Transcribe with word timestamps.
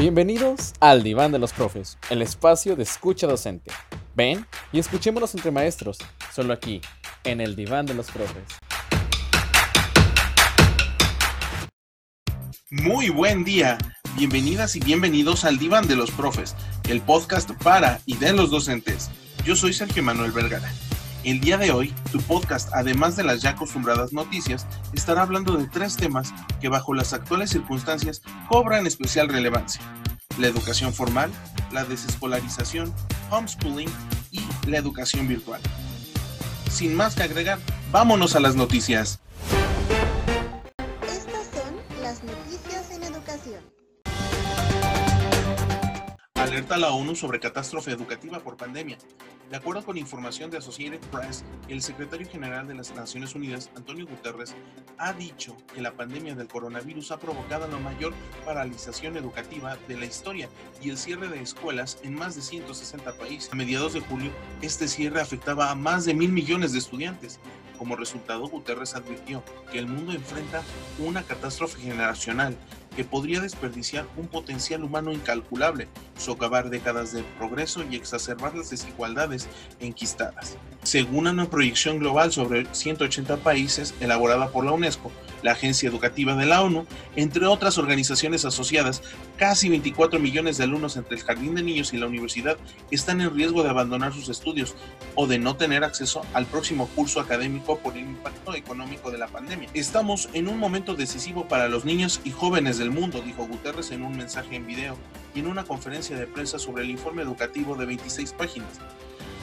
Bienvenidos 0.00 0.72
al 0.80 1.02
Diván 1.02 1.30
de 1.30 1.38
los 1.38 1.52
Profes, 1.52 1.98
el 2.08 2.22
espacio 2.22 2.74
de 2.74 2.84
escucha 2.84 3.26
docente. 3.26 3.70
Ven 4.16 4.46
y 4.72 4.78
escuchémonos 4.78 5.34
entre 5.34 5.50
maestros, 5.50 5.98
solo 6.32 6.54
aquí, 6.54 6.80
en 7.22 7.42
el 7.42 7.54
Diván 7.54 7.84
de 7.84 7.92
los 7.92 8.10
Profes. 8.10 8.44
Muy 12.70 13.10
buen 13.10 13.44
día, 13.44 13.76
bienvenidas 14.16 14.74
y 14.74 14.80
bienvenidos 14.80 15.44
al 15.44 15.58
Diván 15.58 15.86
de 15.86 15.96
los 15.96 16.10
Profes, 16.10 16.56
el 16.88 17.02
podcast 17.02 17.50
para 17.62 18.00
y 18.06 18.16
de 18.16 18.32
los 18.32 18.50
docentes. 18.50 19.10
Yo 19.44 19.54
soy 19.54 19.74
Sergio 19.74 20.02
Manuel 20.02 20.32
Vergara. 20.32 20.72
El 21.22 21.40
día 21.40 21.58
de 21.58 21.70
hoy, 21.70 21.94
tu 22.10 22.18
podcast, 22.22 22.70
además 22.72 23.14
de 23.14 23.24
las 23.24 23.42
ya 23.42 23.50
acostumbradas 23.50 24.14
noticias, 24.14 24.66
estará 24.94 25.20
hablando 25.20 25.58
de 25.58 25.68
tres 25.68 25.96
temas 25.96 26.32
que 26.62 26.70
bajo 26.70 26.94
las 26.94 27.12
actuales 27.12 27.50
circunstancias 27.50 28.22
cobran 28.48 28.86
especial 28.86 29.28
relevancia. 29.28 29.82
La 30.38 30.46
educación 30.46 30.94
formal, 30.94 31.30
la 31.72 31.84
desescolarización, 31.84 32.94
homeschooling 33.30 33.90
y 34.30 34.40
la 34.66 34.78
educación 34.78 35.28
virtual. 35.28 35.60
Sin 36.70 36.94
más 36.94 37.14
que 37.16 37.24
agregar, 37.24 37.58
vámonos 37.92 38.34
a 38.34 38.40
las 38.40 38.56
noticias. 38.56 39.20
Estas 41.02 41.48
son 41.52 41.74
las 42.00 42.24
noticias 42.24 42.90
en 42.92 43.02
educación. 43.02 43.60
Alerta 46.34 46.76
a 46.76 46.78
la 46.78 46.92
ONU 46.92 47.14
sobre 47.14 47.40
catástrofe 47.40 47.90
educativa 47.90 48.38
por 48.40 48.56
pandemia. 48.56 48.96
De 49.50 49.56
acuerdo 49.56 49.84
con 49.84 49.98
información 49.98 50.48
de 50.48 50.58
Associated 50.58 51.00
Press, 51.10 51.42
el 51.66 51.82
secretario 51.82 52.28
general 52.28 52.68
de 52.68 52.74
las 52.74 52.94
Naciones 52.94 53.34
Unidas, 53.34 53.68
Antonio 53.74 54.06
Guterres, 54.06 54.54
ha 54.96 55.12
dicho 55.12 55.56
que 55.74 55.82
la 55.82 55.90
pandemia 55.90 56.36
del 56.36 56.46
coronavirus 56.46 57.10
ha 57.10 57.18
provocado 57.18 57.66
la 57.66 57.78
mayor 57.78 58.12
paralización 58.44 59.16
educativa 59.16 59.76
de 59.88 59.96
la 59.96 60.06
historia 60.06 60.48
y 60.80 60.90
el 60.90 60.96
cierre 60.96 61.26
de 61.26 61.42
escuelas 61.42 61.98
en 62.04 62.14
más 62.14 62.36
de 62.36 62.42
160 62.42 63.12
países. 63.14 63.52
A 63.52 63.56
mediados 63.56 63.92
de 63.92 63.98
julio, 63.98 64.30
este 64.62 64.86
cierre 64.86 65.20
afectaba 65.20 65.72
a 65.72 65.74
más 65.74 66.04
de 66.04 66.14
mil 66.14 66.30
millones 66.30 66.70
de 66.70 66.78
estudiantes. 66.78 67.40
Como 67.76 67.96
resultado, 67.96 68.46
Guterres 68.46 68.94
advirtió 68.94 69.42
que 69.72 69.80
el 69.80 69.88
mundo 69.88 70.12
enfrenta 70.12 70.62
una 71.00 71.24
catástrofe 71.24 71.80
generacional 71.80 72.56
que 72.94 73.04
podría 73.04 73.40
desperdiciar 73.40 74.06
un 74.16 74.26
potencial 74.26 74.84
humano 74.84 75.12
incalculable, 75.12 75.88
socavar 76.16 76.70
décadas 76.70 77.12
de 77.12 77.22
progreso 77.38 77.84
y 77.88 77.96
exacerbar 77.96 78.54
las 78.54 78.70
desigualdades 78.70 79.48
enquistadas. 79.80 80.56
Según 80.82 81.26
una 81.26 81.48
proyección 81.48 81.98
global 81.98 82.32
sobre 82.32 82.66
180 82.72 83.38
países 83.38 83.94
elaborada 84.00 84.48
por 84.48 84.64
la 84.64 84.72
UNESCO, 84.72 85.12
la 85.42 85.52
Agencia 85.52 85.88
Educativa 85.88 86.34
de 86.34 86.46
la 86.46 86.62
ONU, 86.62 86.86
entre 87.16 87.46
otras 87.46 87.78
organizaciones 87.78 88.44
asociadas, 88.44 89.02
casi 89.36 89.68
24 89.68 90.18
millones 90.20 90.58
de 90.58 90.64
alumnos 90.64 90.96
entre 90.96 91.16
el 91.16 91.22
jardín 91.22 91.54
de 91.54 91.62
niños 91.62 91.92
y 91.92 91.98
la 91.98 92.06
universidad 92.06 92.56
están 92.90 93.20
en 93.20 93.34
riesgo 93.34 93.62
de 93.62 93.70
abandonar 93.70 94.12
sus 94.12 94.28
estudios 94.28 94.74
o 95.14 95.26
de 95.26 95.38
no 95.38 95.56
tener 95.56 95.84
acceso 95.84 96.22
al 96.34 96.46
próximo 96.46 96.88
curso 96.88 97.20
académico 97.20 97.78
por 97.78 97.96
el 97.96 98.04
impacto 98.04 98.54
económico 98.54 99.10
de 99.10 99.18
la 99.18 99.28
pandemia. 99.28 99.68
Estamos 99.74 100.28
en 100.32 100.48
un 100.48 100.58
momento 100.58 100.94
decisivo 100.94 101.48
para 101.48 101.68
los 101.68 101.84
niños 101.84 102.20
y 102.24 102.30
jóvenes 102.30 102.78
del 102.78 102.90
mundo, 102.90 103.22
dijo 103.24 103.46
Guterres 103.46 103.90
en 103.90 104.02
un 104.02 104.16
mensaje 104.16 104.56
en 104.56 104.66
video 104.66 104.96
y 105.34 105.40
en 105.40 105.46
una 105.46 105.64
conferencia 105.64 106.16
de 106.16 106.26
prensa 106.26 106.58
sobre 106.58 106.84
el 106.84 106.90
informe 106.90 107.22
educativo 107.22 107.76
de 107.76 107.86
26 107.86 108.32
páginas. 108.32 108.68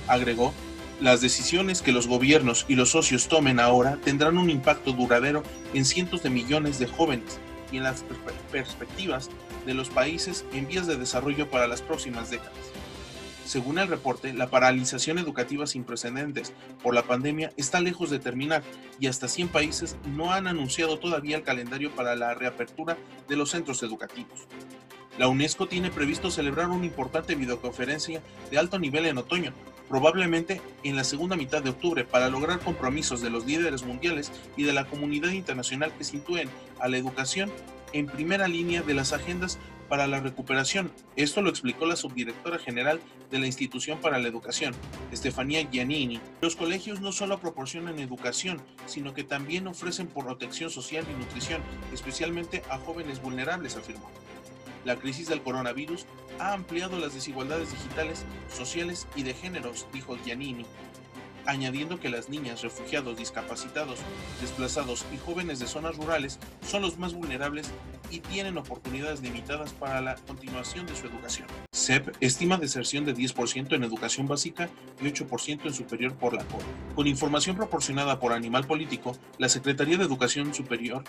Agregó 0.07 0.53
las 0.99 1.21
decisiones 1.21 1.81
que 1.81 1.91
los 1.91 2.07
gobiernos 2.07 2.65
y 2.67 2.75
los 2.75 2.89
socios 2.89 3.27
tomen 3.27 3.59
ahora 3.59 3.99
tendrán 4.03 4.37
un 4.37 4.49
impacto 4.49 4.93
duradero 4.93 5.43
en 5.73 5.85
cientos 5.85 6.23
de 6.23 6.31
millones 6.31 6.79
de 6.79 6.87
jóvenes 6.87 7.39
y 7.71 7.77
en 7.77 7.83
las 7.83 8.03
perspectivas 8.51 9.29
de 9.65 9.75
los 9.75 9.89
países 9.89 10.45
en 10.53 10.67
vías 10.67 10.87
de 10.87 10.97
desarrollo 10.97 11.49
para 11.51 11.67
las 11.67 11.81
próximas 11.81 12.31
décadas. 12.31 12.57
Según 13.45 13.77
el 13.77 13.87
reporte, 13.87 14.33
la 14.33 14.49
paralización 14.49 15.19
educativa 15.19 15.67
sin 15.67 15.83
precedentes 15.83 16.51
por 16.81 16.93
la 16.95 17.03
pandemia 17.03 17.53
está 17.57 17.79
lejos 17.79 18.09
de 18.09 18.19
terminar 18.19 18.63
y 18.99 19.07
hasta 19.07 19.27
100 19.27 19.49
países 19.49 19.97
no 20.05 20.33
han 20.33 20.47
anunciado 20.47 20.97
todavía 20.99 21.37
el 21.37 21.43
calendario 21.43 21.91
para 21.91 22.15
la 22.15 22.33
reapertura 22.33 22.97
de 23.29 23.35
los 23.37 23.51
centros 23.51 23.83
educativos. 23.83 24.47
La 25.17 25.27
UNESCO 25.27 25.67
tiene 25.67 25.91
previsto 25.91 26.29
celebrar 26.29 26.69
una 26.69 26.85
importante 26.85 27.35
videoconferencia 27.35 28.21
de 28.51 28.57
alto 28.57 28.79
nivel 28.79 29.05
en 29.05 29.17
otoño, 29.17 29.53
probablemente 29.89 30.61
en 30.83 30.95
la 30.95 31.03
segunda 31.03 31.35
mitad 31.35 31.61
de 31.61 31.69
octubre, 31.69 32.03
para 32.03 32.29
lograr 32.29 32.59
compromisos 32.59 33.21
de 33.21 33.29
los 33.29 33.45
líderes 33.45 33.83
mundiales 33.83 34.31
y 34.55 34.63
de 34.63 34.73
la 34.73 34.85
comunidad 34.85 35.31
internacional 35.31 35.93
que 35.97 36.03
sitúen 36.03 36.49
a 36.79 36.87
la 36.87 36.97
educación 36.97 37.51
en 37.93 38.07
primera 38.07 38.47
línea 38.47 38.81
de 38.81 38.93
las 38.93 39.13
agendas 39.13 39.59
para 39.87 40.07
la 40.07 40.19
recuperación. 40.19 40.91
Esto 41.15 41.41
lo 41.41 41.49
explicó 41.49 41.85
la 41.85 41.95
subdirectora 41.95 42.59
general 42.59 42.99
de 43.31 43.39
la 43.39 43.47
Institución 43.47 43.99
para 43.99 44.19
la 44.19 44.27
Educación, 44.27 44.73
Estefanía 45.11 45.67
Giannini. 45.69 46.19
Los 46.41 46.55
colegios 46.55 47.01
no 47.01 47.11
solo 47.11 47.39
proporcionan 47.39 47.99
educación, 47.99 48.61
sino 48.85 49.13
que 49.13 49.23
también 49.23 49.67
ofrecen 49.67 50.07
protección 50.07 50.69
social 50.69 51.05
y 51.09 51.19
nutrición, 51.19 51.61
especialmente 51.93 52.63
a 52.69 52.77
jóvenes 52.77 53.21
vulnerables, 53.21 53.75
afirmó. 53.75 54.09
La 54.87 54.95
crisis 54.95 55.27
del 55.27 55.41
coronavirus 55.41 56.05
ha 56.39 56.53
ampliado 56.53 56.97
las 56.97 57.13
desigualdades 57.13 57.73
digitales, 57.73 58.23
sociales 58.49 59.05
y 59.17 59.23
de 59.23 59.33
géneros, 59.33 59.85
dijo 59.91 60.15
Giannini, 60.15 60.65
añadiendo 61.45 61.99
que 61.99 62.07
las 62.07 62.29
niñas, 62.29 62.61
refugiados, 62.61 63.17
discapacitados, 63.17 63.99
desplazados 64.39 65.05
y 65.13 65.17
jóvenes 65.17 65.59
de 65.59 65.67
zonas 65.67 65.97
rurales 65.97 66.39
son 66.65 66.83
los 66.83 66.97
más 66.97 67.13
vulnerables 67.13 67.69
y 68.11 68.21
tienen 68.21 68.57
oportunidades 68.57 69.19
limitadas 69.19 69.73
para 69.73 69.99
la 69.99 70.15
continuación 70.15 70.85
de 70.85 70.95
su 70.95 71.07
educación. 71.07 71.49
CEP 71.87 72.17
estima 72.19 72.57
deserción 72.57 73.05
de 73.05 73.15
10% 73.15 73.73
en 73.73 73.85
educación 73.85 74.27
básica 74.27 74.69
y 74.99 75.05
8% 75.05 75.67
en 75.67 75.73
superior 75.73 76.15
por 76.15 76.33
la 76.33 76.43
COR. 76.43 76.61
Con 76.95 77.07
información 77.07 77.55
proporcionada 77.55 78.19
por 78.19 78.33
Animal 78.33 78.67
Político, 78.67 79.15
la 79.37 79.47
Secretaría 79.47 79.97
de 79.97 80.03
Educación 80.03 80.53
Superior 80.53 81.05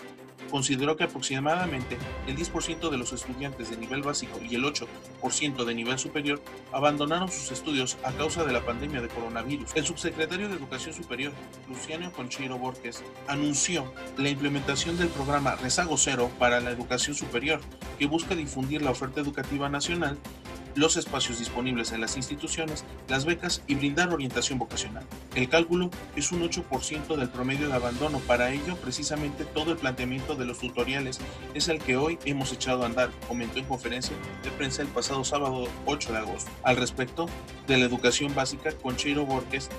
consideró 0.49 0.95
que 0.95 1.03
aproximadamente 1.03 1.97
el 2.27 2.37
10% 2.37 2.89
de 2.89 2.97
los 2.97 3.11
estudiantes 3.11 3.69
de 3.69 3.75
nivel 3.75 4.03
básico 4.03 4.39
y 4.41 4.55
el 4.55 4.63
8% 4.63 5.65
de 5.65 5.75
nivel 5.75 5.99
superior 5.99 6.41
abandonaron 6.71 7.29
sus 7.29 7.51
estudios 7.51 7.97
a 8.03 8.13
causa 8.13 8.45
de 8.45 8.53
la 8.53 8.65
pandemia 8.65 9.01
de 9.01 9.09
coronavirus. 9.09 9.71
El 9.75 9.85
subsecretario 9.85 10.47
de 10.47 10.55
Educación 10.55 10.93
Superior, 10.95 11.33
Luciano 11.67 12.11
Concheiro 12.13 12.57
Borges, 12.57 13.03
anunció 13.27 13.93
la 14.17 14.29
implementación 14.29 14.97
del 14.97 15.09
programa 15.09 15.55
Rezago 15.57 15.97
Cero 15.97 16.31
para 16.39 16.61
la 16.61 16.71
educación 16.71 17.15
superior, 17.15 17.59
que 17.99 18.07
busca 18.07 18.33
difundir 18.33 18.81
la 18.81 18.91
oferta 18.91 19.19
educativa 19.19 19.67
nacional 19.67 20.17
los 20.75 20.97
espacios 20.97 21.39
disponibles 21.39 21.91
en 21.91 22.01
las 22.01 22.17
instituciones, 22.17 22.85
las 23.07 23.25
becas 23.25 23.63
y 23.67 23.75
brindar 23.75 24.13
orientación 24.13 24.59
vocacional. 24.59 25.05
El 25.35 25.49
cálculo 25.49 25.89
es 26.15 26.31
un 26.31 26.41
8% 26.41 27.15
del 27.15 27.29
promedio 27.29 27.67
de 27.67 27.73
abandono. 27.73 28.19
Para 28.19 28.51
ello, 28.51 28.75
precisamente 28.77 29.45
todo 29.45 29.71
el 29.71 29.77
planteamiento 29.77 30.35
de 30.35 30.45
los 30.45 30.59
tutoriales 30.59 31.19
es 31.53 31.67
el 31.67 31.79
que 31.79 31.97
hoy 31.97 32.19
hemos 32.25 32.51
echado 32.51 32.83
a 32.83 32.87
andar, 32.87 33.11
comentó 33.27 33.59
en 33.59 33.65
conferencia 33.65 34.15
de 34.43 34.51
prensa 34.51 34.81
el 34.81 34.87
pasado 34.87 35.23
sábado 35.23 35.67
8 35.85 36.11
de 36.11 36.17
agosto. 36.17 36.51
Al 36.63 36.77
respecto 36.77 37.27
de 37.67 37.77
la 37.77 37.85
educación 37.85 38.33
básica, 38.35 38.71
Concheiro 38.71 39.25
Borges 39.25 39.69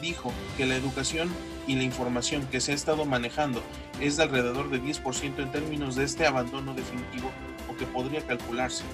dijo 0.00 0.32
que 0.56 0.66
la 0.66 0.76
educación 0.76 1.28
y 1.66 1.74
la 1.74 1.82
información 1.82 2.46
que 2.46 2.60
se 2.60 2.72
ha 2.72 2.74
estado 2.74 3.04
manejando 3.04 3.62
es 4.00 4.16
de 4.16 4.24
alrededor 4.24 4.70
de 4.70 4.80
10% 4.80 5.38
en 5.38 5.52
términos 5.52 5.96
de 5.96 6.04
este 6.04 6.26
abandono 6.26 6.74
definitivo 6.74 7.30
o 7.68 7.76
que 7.76 7.86
podría 7.86 8.24
calcularse. 8.26 8.84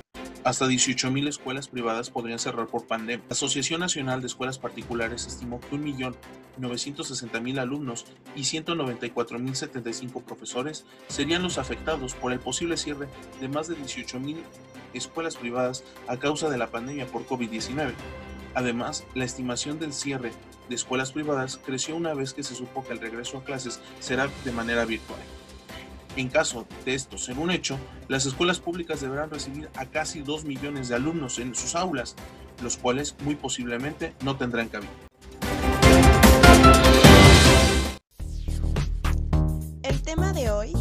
Hasta 0.44 0.66
18.000 0.66 1.28
escuelas 1.28 1.68
privadas 1.68 2.10
podrían 2.10 2.40
cerrar 2.40 2.66
por 2.66 2.84
pandemia. 2.84 3.24
La 3.28 3.32
Asociación 3.32 3.78
Nacional 3.78 4.20
de 4.20 4.26
Escuelas 4.26 4.58
Particulares 4.58 5.24
estimó 5.24 5.60
que 5.60 5.76
1.960.000 5.76 7.60
alumnos 7.60 8.06
y 8.34 8.40
194.075 8.40 10.24
profesores 10.24 10.84
serían 11.06 11.44
los 11.44 11.58
afectados 11.58 12.14
por 12.14 12.32
el 12.32 12.40
posible 12.40 12.76
cierre 12.76 13.06
de 13.40 13.48
más 13.48 13.68
de 13.68 13.76
18.000 13.76 14.38
escuelas 14.94 15.36
privadas 15.36 15.84
a 16.08 16.16
causa 16.16 16.50
de 16.50 16.58
la 16.58 16.72
pandemia 16.72 17.06
por 17.06 17.24
COVID-19. 17.24 17.92
Además, 18.54 19.04
la 19.14 19.24
estimación 19.24 19.78
del 19.78 19.92
cierre 19.92 20.32
de 20.68 20.74
escuelas 20.74 21.12
privadas 21.12 21.60
creció 21.64 21.94
una 21.94 22.14
vez 22.14 22.34
que 22.34 22.42
se 22.42 22.56
supo 22.56 22.84
que 22.84 22.92
el 22.92 23.00
regreso 23.00 23.38
a 23.38 23.44
clases 23.44 23.80
será 24.00 24.28
de 24.44 24.50
manera 24.52 24.84
virtual. 24.84 25.20
En 26.14 26.28
caso 26.28 26.66
de 26.84 26.94
esto 26.94 27.16
ser 27.16 27.38
un 27.38 27.50
hecho, 27.50 27.78
las 28.08 28.26
escuelas 28.26 28.60
públicas 28.60 29.00
deberán 29.00 29.30
recibir 29.30 29.70
a 29.76 29.86
casi 29.86 30.20
2 30.20 30.44
millones 30.44 30.88
de 30.88 30.94
alumnos 30.94 31.38
en 31.38 31.54
sus 31.54 31.74
aulas, 31.74 32.16
los 32.62 32.76
cuales 32.76 33.16
muy 33.24 33.34
posiblemente 33.34 34.12
no 34.22 34.36
tendrán 34.36 34.68
cabida. 34.68 34.90
El 39.82 40.02
tema 40.02 40.34
de 40.34 40.50
hoy. 40.50 40.72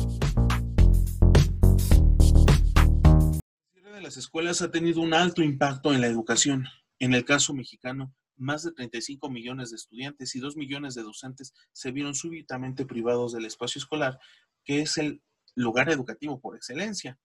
El 3.32 3.72
cierre 3.72 3.92
de 3.94 4.02
las 4.02 4.18
escuelas 4.18 4.62
ha 4.62 4.70
tenido 4.70 5.00
un 5.00 5.14
alto 5.14 5.42
impacto 5.42 5.94
en 5.94 6.02
la 6.02 6.08
educación. 6.08 6.66
En 7.00 7.14
el 7.14 7.24
caso 7.24 7.54
mexicano, 7.54 8.14
más 8.42 8.64
de 8.64 8.72
35 8.72 9.30
millones 9.30 9.70
de 9.70 9.78
estudiantes 9.78 10.36
y 10.36 10.40
2 10.40 10.58
millones 10.58 10.96
de 10.96 11.04
docentes 11.04 11.54
se 11.72 11.92
vieron 11.92 12.16
súbitamente 12.16 12.86
privados 12.86 13.34
del 13.34 13.46
espacio 13.46 13.80
escolar 13.80 14.20
que 14.64 14.82
es 14.82 14.98
el 14.98 15.22
lugar 15.56 15.90
educativo 15.90 16.40
por 16.40 16.56
excelencia. 16.56 17.20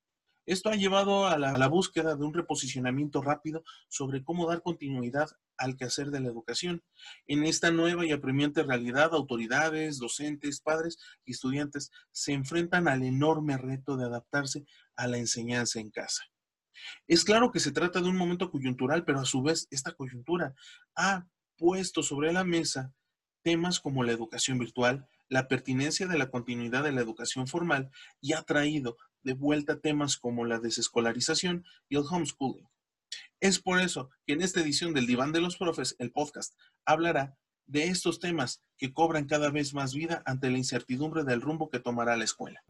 Esto 0.47 0.71
ha 0.71 0.77
llevado 0.77 1.27
a 1.27 1.37
la, 1.39 1.51
a 1.51 1.59
la, 1.59 1.67
búsqueda 1.67 2.15
de 2.15 2.25
un 2.25 2.33
reposicionamiento 2.33 3.21
rápido 3.21 3.65
sobre 3.89 4.23
cómo 4.23 4.47
dar 4.47 4.63
continuidad 4.63 5.29
al 5.57 5.77
quehacer 5.77 6.13
de 6.13 6.21
la 6.21 6.29
educación. 6.29 6.85
En 7.27 7.45
esta 7.45 7.73
nueva 7.73 8.07
y 8.07 8.13
apremiante 8.13 8.63
realidad, 8.63 9.13
autoridades, 9.13 9.99
docentes, 9.99 10.61
padres 10.61 10.99
y 11.25 11.33
estudiantes 11.33 11.91
se 12.13 12.33
enfrentan 12.33 12.87
al 12.87 13.03
enorme 13.03 13.59
reto 13.59 13.97
de 13.97 14.05
adaptarse 14.05 14.65
a 14.95 15.09
la 15.09 15.19
enseñanza 15.19 15.81
en 15.81 15.91
casa. 15.91 16.23
Es 17.07 17.25
claro 17.25 17.51
que 17.51 17.61
se 17.61 17.73
trata 17.73 18.01
de 18.01 18.09
un 18.09 18.17
momento 18.17 18.51
coyuntural, 18.51 19.05
pero 19.05 19.21
a 19.21 19.25
su 19.25 19.43
vez 19.43 19.67
esta 19.71 19.93
coyuntura 19.93 20.55
ha 20.95 21.27
puesto 21.57 22.03
sobre 22.03 22.33
la 22.33 22.45
mesa 22.45 22.93
temas 23.43 23.79
como 23.79 24.03
la 24.03 24.13
educación 24.13 24.59
virtual, 24.59 25.09
la 25.29 25.49
pertinencia 25.49 26.07
de 26.07 26.19
la 26.19 26.31
continuidad 26.31 26.83
de 26.83 26.93
la 26.93 27.01
educación 27.01 27.47
formal 27.47 27.91
y 28.21 28.33
ha 28.33 28.43
traído 28.43 28.97
de 29.23 29.35
vuelta 29.35 29.81
temas 29.81 30.17
como 30.17 30.45
la 30.45 30.59
desescolarización 30.59 31.65
y 31.89 31.97
el 31.97 32.05
homeschooling. 32.11 32.69
Es 33.41 33.61
por 33.61 33.81
eso 33.81 34.11
que 34.27 34.33
en 34.33 34.43
esta 34.43 34.61
edición 34.61 34.95
del 34.95 35.07
Diván 35.07 35.33
de 35.33 35.41
los 35.41 35.57
Profes, 35.57 35.95
el 35.99 36.11
podcast, 36.11 36.55
hablará 36.85 37.37
de 37.67 37.85
estos 37.89 38.21
temas 38.21 38.63
que 38.79 38.93
cobran 38.93 39.27
cada 39.27 39.51
vez 39.51 39.75
más 39.75 39.95
vida 39.95 40.23
ante 40.27 40.51
la 40.51 40.59
incertidumbre 40.59 41.25
del 41.25 41.41
rumbo 41.41 41.69
que 41.69 41.81
tomará 41.81 42.17
la 42.17 42.25
escuela. 42.25 42.63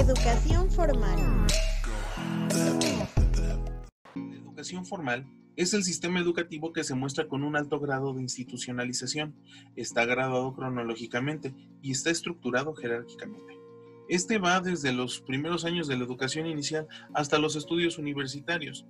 Educación 0.00 0.70
formal. 0.70 1.18
La 4.14 4.34
educación 4.34 4.86
formal 4.86 5.26
es 5.56 5.74
el 5.74 5.84
sistema 5.84 6.20
educativo 6.20 6.72
que 6.72 6.84
se 6.84 6.94
muestra 6.94 7.28
con 7.28 7.44
un 7.44 7.54
alto 7.54 7.78
grado 7.78 8.14
de 8.14 8.22
institucionalización, 8.22 9.34
está 9.76 10.06
graduado 10.06 10.54
cronológicamente 10.54 11.54
y 11.82 11.90
está 11.90 12.08
estructurado 12.08 12.74
jerárquicamente. 12.74 13.58
Este 14.08 14.38
va 14.38 14.62
desde 14.62 14.94
los 14.94 15.20
primeros 15.20 15.66
años 15.66 15.86
de 15.86 15.98
la 15.98 16.04
educación 16.04 16.46
inicial 16.46 16.88
hasta 17.12 17.38
los 17.38 17.54
estudios 17.54 17.98
universitarios. 17.98 18.86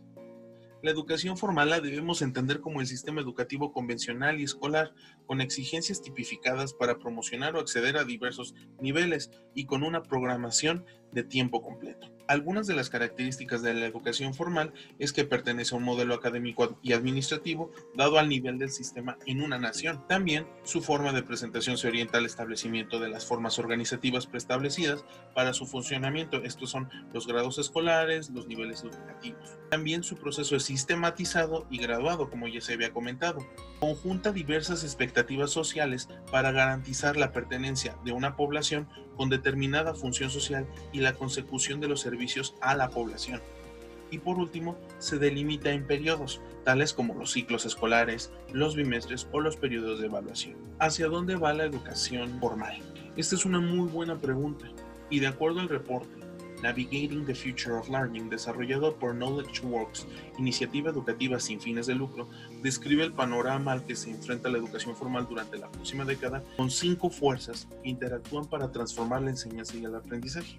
La 0.82 0.90
educación 0.90 1.36
formal 1.36 1.70
la 1.70 1.80
debemos 1.80 2.22
entender 2.22 2.60
como 2.60 2.80
el 2.80 2.86
sistema 2.86 3.20
educativo 3.20 3.72
convencional 3.72 4.40
y 4.40 4.44
escolar, 4.44 4.94
con 5.26 5.40
exigencias 5.40 6.00
tipificadas 6.00 6.72
para 6.72 6.98
promocionar 6.98 7.54
o 7.54 7.60
acceder 7.60 7.98
a 7.98 8.04
diversos 8.04 8.54
niveles 8.80 9.30
y 9.54 9.66
con 9.66 9.82
una 9.82 10.02
programación 10.02 10.86
de 11.12 11.22
tiempo 11.22 11.60
completo. 11.62 12.08
Algunas 12.30 12.68
de 12.68 12.76
las 12.76 12.90
características 12.90 13.60
de 13.60 13.74
la 13.74 13.86
educación 13.86 14.34
formal 14.34 14.72
es 15.00 15.12
que 15.12 15.24
pertenece 15.24 15.74
a 15.74 15.78
un 15.78 15.82
modelo 15.82 16.14
académico 16.14 16.78
y 16.80 16.92
administrativo 16.92 17.72
dado 17.96 18.20
al 18.20 18.28
nivel 18.28 18.56
del 18.56 18.70
sistema 18.70 19.18
en 19.26 19.42
una 19.42 19.58
nación. 19.58 20.06
También 20.06 20.46
su 20.62 20.80
forma 20.80 21.12
de 21.12 21.24
presentación 21.24 21.76
se 21.76 21.88
orienta 21.88 22.18
al 22.18 22.26
establecimiento 22.26 23.00
de 23.00 23.08
las 23.08 23.26
formas 23.26 23.58
organizativas 23.58 24.28
preestablecidas 24.28 25.04
para 25.34 25.52
su 25.52 25.66
funcionamiento. 25.66 26.36
Estos 26.44 26.70
son 26.70 26.88
los 27.12 27.26
grados 27.26 27.58
escolares, 27.58 28.30
los 28.30 28.46
niveles 28.46 28.84
educativos. 28.84 29.58
También 29.68 30.04
su 30.04 30.16
proceso 30.16 30.54
es 30.54 30.62
sistematizado 30.62 31.66
y 31.68 31.78
graduado, 31.78 32.30
como 32.30 32.46
ya 32.46 32.60
se 32.60 32.74
había 32.74 32.92
comentado. 32.92 33.44
Conjunta 33.80 34.30
diversas 34.30 34.84
expectativas 34.84 35.50
sociales 35.50 36.08
para 36.30 36.52
garantizar 36.52 37.16
la 37.16 37.32
pertenencia 37.32 37.96
de 38.04 38.12
una 38.12 38.36
población 38.36 38.88
con 39.20 39.28
determinada 39.28 39.92
función 39.92 40.30
social 40.30 40.66
y 40.92 41.00
la 41.00 41.12
consecución 41.12 41.78
de 41.78 41.88
los 41.88 42.00
servicios 42.00 42.54
a 42.62 42.74
la 42.74 42.88
población. 42.88 43.42
Y 44.10 44.16
por 44.16 44.38
último, 44.38 44.78
se 44.98 45.18
delimita 45.18 45.72
en 45.72 45.86
periodos, 45.86 46.40
tales 46.64 46.94
como 46.94 47.12
los 47.12 47.32
ciclos 47.32 47.66
escolares, 47.66 48.32
los 48.50 48.76
bimestres 48.76 49.28
o 49.30 49.40
los 49.40 49.58
periodos 49.58 50.00
de 50.00 50.06
evaluación. 50.06 50.56
¿Hacia 50.78 51.08
dónde 51.08 51.36
va 51.36 51.52
la 51.52 51.64
educación 51.64 52.40
formal? 52.40 52.78
Esta 53.14 53.34
es 53.34 53.44
una 53.44 53.60
muy 53.60 53.90
buena 53.90 54.16
pregunta 54.16 54.64
y 55.10 55.18
de 55.18 55.26
acuerdo 55.26 55.60
al 55.60 55.68
reporte 55.68 56.29
Navigating 56.62 57.24
the 57.24 57.34
Future 57.34 57.78
of 57.78 57.88
Learning, 57.88 58.28
desarrollado 58.28 58.96
por 58.96 59.14
Knowledge 59.14 59.60
Works, 59.62 60.06
iniciativa 60.38 60.90
educativa 60.90 61.40
sin 61.40 61.60
fines 61.60 61.86
de 61.86 61.94
lucro, 61.94 62.28
describe 62.62 63.04
el 63.04 63.12
panorama 63.12 63.72
al 63.72 63.84
que 63.84 63.96
se 63.96 64.10
enfrenta 64.10 64.48
la 64.48 64.58
educación 64.58 64.96
formal 64.96 65.26
durante 65.28 65.58
la 65.58 65.70
próxima 65.70 66.04
década 66.04 66.42
con 66.56 66.70
cinco 66.70 67.10
fuerzas 67.10 67.68
que 67.82 67.88
interactúan 67.88 68.46
para 68.46 68.70
transformar 68.70 69.22
la 69.22 69.30
enseñanza 69.30 69.76
y 69.76 69.84
el 69.84 69.94
aprendizaje. 69.94 70.56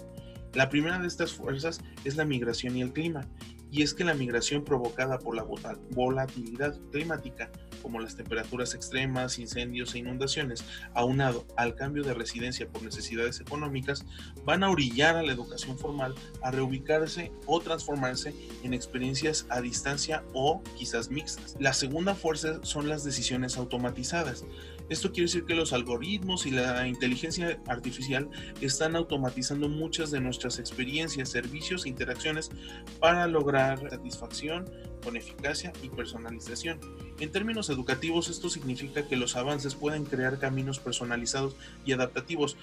La 0.53 0.69
primera 0.69 0.99
de 0.99 1.07
estas 1.07 1.31
fuerzas 1.31 1.79
es 2.03 2.17
la 2.17 2.25
migración 2.25 2.75
y 2.75 2.81
el 2.81 2.91
clima, 2.91 3.25
y 3.71 3.83
es 3.83 3.93
que 3.93 4.03
la 4.03 4.13
migración 4.13 4.63
provocada 4.63 5.17
por 5.17 5.35
la 5.35 5.45
volatilidad 5.91 6.77
climática, 6.91 7.49
como 7.81 7.99
las 7.99 8.15
temperaturas 8.15 8.75
extremas, 8.75 9.39
incendios 9.39 9.95
e 9.95 9.99
inundaciones, 9.99 10.63
aunado 10.93 11.45
al 11.55 11.75
cambio 11.75 12.03
de 12.03 12.13
residencia 12.13 12.67
por 12.67 12.83
necesidades 12.83 13.39
económicas, 13.39 14.05
van 14.43 14.63
a 14.63 14.69
orillar 14.69 15.15
a 15.15 15.23
la 15.23 15.31
educación 15.31 15.79
formal 15.79 16.13
a 16.43 16.51
reubicarse 16.51 17.31
o 17.47 17.59
transformarse 17.61 18.35
en 18.63 18.73
experiencias 18.73 19.45
a 19.49 19.61
distancia 19.61 20.23
o 20.33 20.61
quizás 20.77 21.09
mixtas. 21.09 21.55
La 21.59 21.73
segunda 21.73 22.13
fuerza 22.13 22.59
son 22.63 22.89
las 22.89 23.03
decisiones 23.03 23.57
automatizadas. 23.57 24.43
Esto 24.91 25.13
quiere 25.13 25.27
decir 25.27 25.45
que 25.45 25.55
los 25.55 25.71
algoritmos 25.71 26.45
y 26.45 26.51
la 26.51 26.85
inteligencia 26.85 27.61
artificial 27.65 28.29
están 28.59 28.97
automatizando 28.97 29.69
muchas 29.69 30.11
de 30.11 30.19
nuestras 30.19 30.59
experiencias, 30.59 31.29
servicios 31.29 31.85
e 31.85 31.89
interacciones 31.89 32.51
para 32.99 33.25
lograr 33.27 33.89
satisfacción 33.89 34.69
con 35.01 35.15
eficacia 35.15 35.71
y 35.81 35.87
personalización. 35.87 36.77
En 37.21 37.31
términos 37.31 37.69
educativos, 37.69 38.27
esto 38.27 38.49
significa 38.49 39.07
que 39.07 39.15
los 39.15 39.37
avances 39.37 39.75
pueden 39.75 40.03
crear 40.03 40.39
caminos 40.39 40.79
personalizados 40.79 41.55
y 41.85 41.93
adaptativos, 41.93 42.57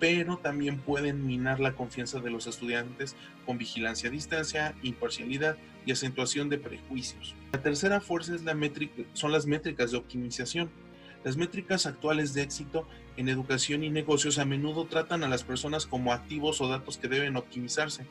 pero 0.00 0.36
también 0.38 0.80
pueden 0.80 1.28
minar 1.28 1.60
la 1.60 1.76
confianza 1.76 2.18
de 2.18 2.30
los 2.30 2.48
estudiantes 2.48 3.14
con 3.46 3.56
vigilancia 3.56 4.08
a 4.08 4.12
distancia, 4.12 4.74
imparcialidad 4.82 5.56
y 5.86 5.92
acentuación 5.92 6.48
de 6.48 6.58
prejuicios. 6.58 7.36
La 7.52 7.62
tercera 7.62 8.00
fuerza 8.00 8.34
es 8.34 8.42
la 8.42 8.54
métrica, 8.54 9.04
son 9.12 9.30
las 9.30 9.46
métricas 9.46 9.92
de 9.92 9.98
optimización. 9.98 10.70
Las 11.24 11.36
métricas 11.36 11.86
actuales 11.86 12.34
de 12.34 12.42
éxito 12.42 12.86
en 13.16 13.28
educación 13.28 13.82
y 13.82 13.90
negocios 13.90 14.38
a 14.38 14.44
menudo 14.44 14.86
tratan 14.86 15.24
a 15.24 15.28
las 15.28 15.42
personas 15.42 15.86
como 15.86 16.12
activos 16.12 16.60
o 16.60 16.68
datos 16.68 16.98
que 16.98 17.08
deben 17.08 17.36
optimizarse. 17.36 18.06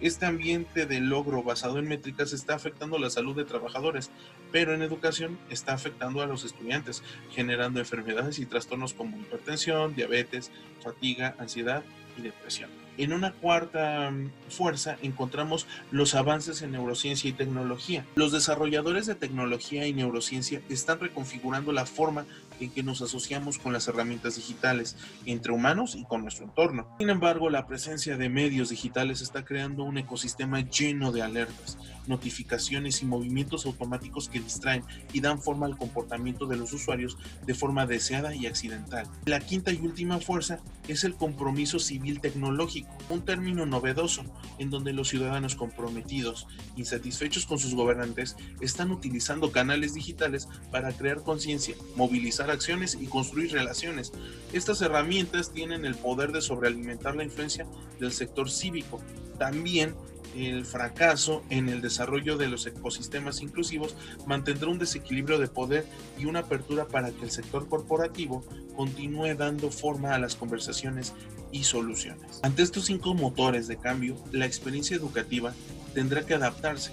Este 0.00 0.26
ambiente 0.26 0.86
de 0.86 1.00
logro 1.00 1.42
basado 1.42 1.78
en 1.78 1.88
métricas 1.88 2.32
está 2.32 2.54
afectando 2.54 2.98
la 2.98 3.10
salud 3.10 3.34
de 3.34 3.44
trabajadores, 3.44 4.10
pero 4.52 4.72
en 4.72 4.82
educación 4.82 5.38
está 5.50 5.72
afectando 5.72 6.22
a 6.22 6.26
los 6.26 6.44
estudiantes, 6.44 7.02
generando 7.32 7.80
enfermedades 7.80 8.38
y 8.38 8.46
trastornos 8.46 8.94
como 8.94 9.18
hipertensión, 9.18 9.96
diabetes, 9.96 10.52
fatiga, 10.82 11.34
ansiedad 11.38 11.82
y 12.16 12.22
depresión. 12.22 12.70
En 12.98 13.12
una 13.12 13.32
cuarta 13.32 14.10
mm, 14.10 14.30
fuerza 14.50 14.98
encontramos 15.02 15.68
los 15.92 16.16
avances 16.16 16.62
en 16.62 16.72
neurociencia 16.72 17.30
y 17.30 17.32
tecnología. 17.32 18.04
Los 18.16 18.32
desarrolladores 18.32 19.06
de 19.06 19.14
tecnología 19.14 19.86
y 19.86 19.92
neurociencia 19.92 20.60
están 20.68 20.98
reconfigurando 20.98 21.70
la 21.70 21.86
forma 21.86 22.26
en 22.60 22.70
que 22.70 22.82
nos 22.82 23.02
asociamos 23.02 23.58
con 23.58 23.72
las 23.72 23.88
herramientas 23.88 24.36
digitales, 24.36 24.96
entre 25.26 25.52
humanos 25.52 25.94
y 25.94 26.04
con 26.04 26.22
nuestro 26.22 26.44
entorno. 26.44 26.88
Sin 26.98 27.10
embargo, 27.10 27.50
la 27.50 27.66
presencia 27.66 28.16
de 28.16 28.28
medios 28.28 28.70
digitales 28.70 29.20
está 29.20 29.44
creando 29.44 29.84
un 29.84 29.98
ecosistema 29.98 30.60
lleno 30.60 31.12
de 31.12 31.22
alertas, 31.22 31.78
notificaciones 32.06 33.02
y 33.02 33.06
movimientos 33.06 33.66
automáticos 33.66 34.28
que 34.28 34.40
distraen 34.40 34.84
y 35.12 35.20
dan 35.20 35.40
forma 35.40 35.66
al 35.66 35.76
comportamiento 35.76 36.46
de 36.46 36.56
los 36.56 36.72
usuarios 36.72 37.16
de 37.46 37.54
forma 37.54 37.86
deseada 37.86 38.34
y 38.34 38.46
accidental. 38.46 39.06
La 39.26 39.40
quinta 39.40 39.72
y 39.72 39.78
última 39.78 40.18
fuerza 40.20 40.60
es 40.88 41.04
el 41.04 41.14
compromiso 41.14 41.78
civil 41.78 42.20
tecnológico, 42.20 42.90
un 43.10 43.24
término 43.24 43.66
novedoso 43.66 44.24
en 44.58 44.70
donde 44.70 44.92
los 44.92 45.08
ciudadanos 45.08 45.54
comprometidos, 45.54 46.46
insatisfechos 46.76 47.46
con 47.46 47.58
sus 47.58 47.74
gobernantes, 47.74 48.36
están 48.60 48.90
utilizando 48.90 49.52
canales 49.52 49.94
digitales 49.94 50.48
para 50.70 50.92
crear 50.92 51.22
conciencia, 51.22 51.74
movilizar 51.96 52.47
acciones 52.50 52.96
y 53.00 53.06
construir 53.06 53.52
relaciones. 53.52 54.12
Estas 54.52 54.80
herramientas 54.82 55.52
tienen 55.52 55.84
el 55.84 55.94
poder 55.94 56.32
de 56.32 56.42
sobrealimentar 56.42 57.16
la 57.16 57.24
influencia 57.24 57.66
del 58.00 58.12
sector 58.12 58.50
cívico. 58.50 59.00
También 59.38 59.94
el 60.36 60.64
fracaso 60.64 61.42
en 61.50 61.68
el 61.68 61.80
desarrollo 61.80 62.36
de 62.36 62.48
los 62.48 62.66
ecosistemas 62.66 63.40
inclusivos 63.40 63.96
mantendrá 64.26 64.68
un 64.68 64.78
desequilibrio 64.78 65.38
de 65.38 65.48
poder 65.48 65.86
y 66.18 66.26
una 66.26 66.40
apertura 66.40 66.86
para 66.86 67.10
que 67.10 67.24
el 67.24 67.30
sector 67.30 67.68
corporativo 67.68 68.44
continúe 68.76 69.34
dando 69.34 69.70
forma 69.70 70.14
a 70.14 70.18
las 70.18 70.36
conversaciones 70.36 71.12
y 71.50 71.64
soluciones. 71.64 72.40
Ante 72.42 72.62
estos 72.62 72.86
cinco 72.86 73.14
motores 73.14 73.68
de 73.68 73.78
cambio, 73.78 74.16
la 74.32 74.46
experiencia 74.46 74.96
educativa 74.96 75.54
tendrá 75.94 76.24
que 76.24 76.34
adaptarse. 76.34 76.92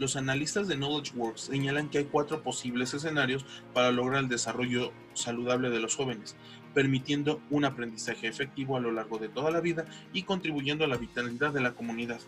Los 0.00 0.16
analistas 0.16 0.66
de 0.66 0.76
Knowledge 0.76 1.12
Works 1.14 1.42
señalan 1.42 1.90
que 1.90 1.98
hay 1.98 2.04
cuatro 2.06 2.42
posibles 2.42 2.94
escenarios 2.94 3.44
para 3.74 3.92
lograr 3.92 4.22
el 4.22 4.30
desarrollo 4.30 4.92
saludable 5.12 5.68
de 5.68 5.78
los 5.78 5.94
jóvenes, 5.94 6.36
permitiendo 6.72 7.42
un 7.50 7.66
aprendizaje 7.66 8.26
efectivo 8.26 8.78
a 8.78 8.80
lo 8.80 8.92
largo 8.92 9.18
de 9.18 9.28
toda 9.28 9.50
la 9.50 9.60
vida 9.60 9.84
y 10.14 10.22
contribuyendo 10.22 10.86
a 10.86 10.88
la 10.88 10.96
vitalidad 10.96 11.52
de 11.52 11.60
la 11.60 11.72
comunidad. 11.72 12.18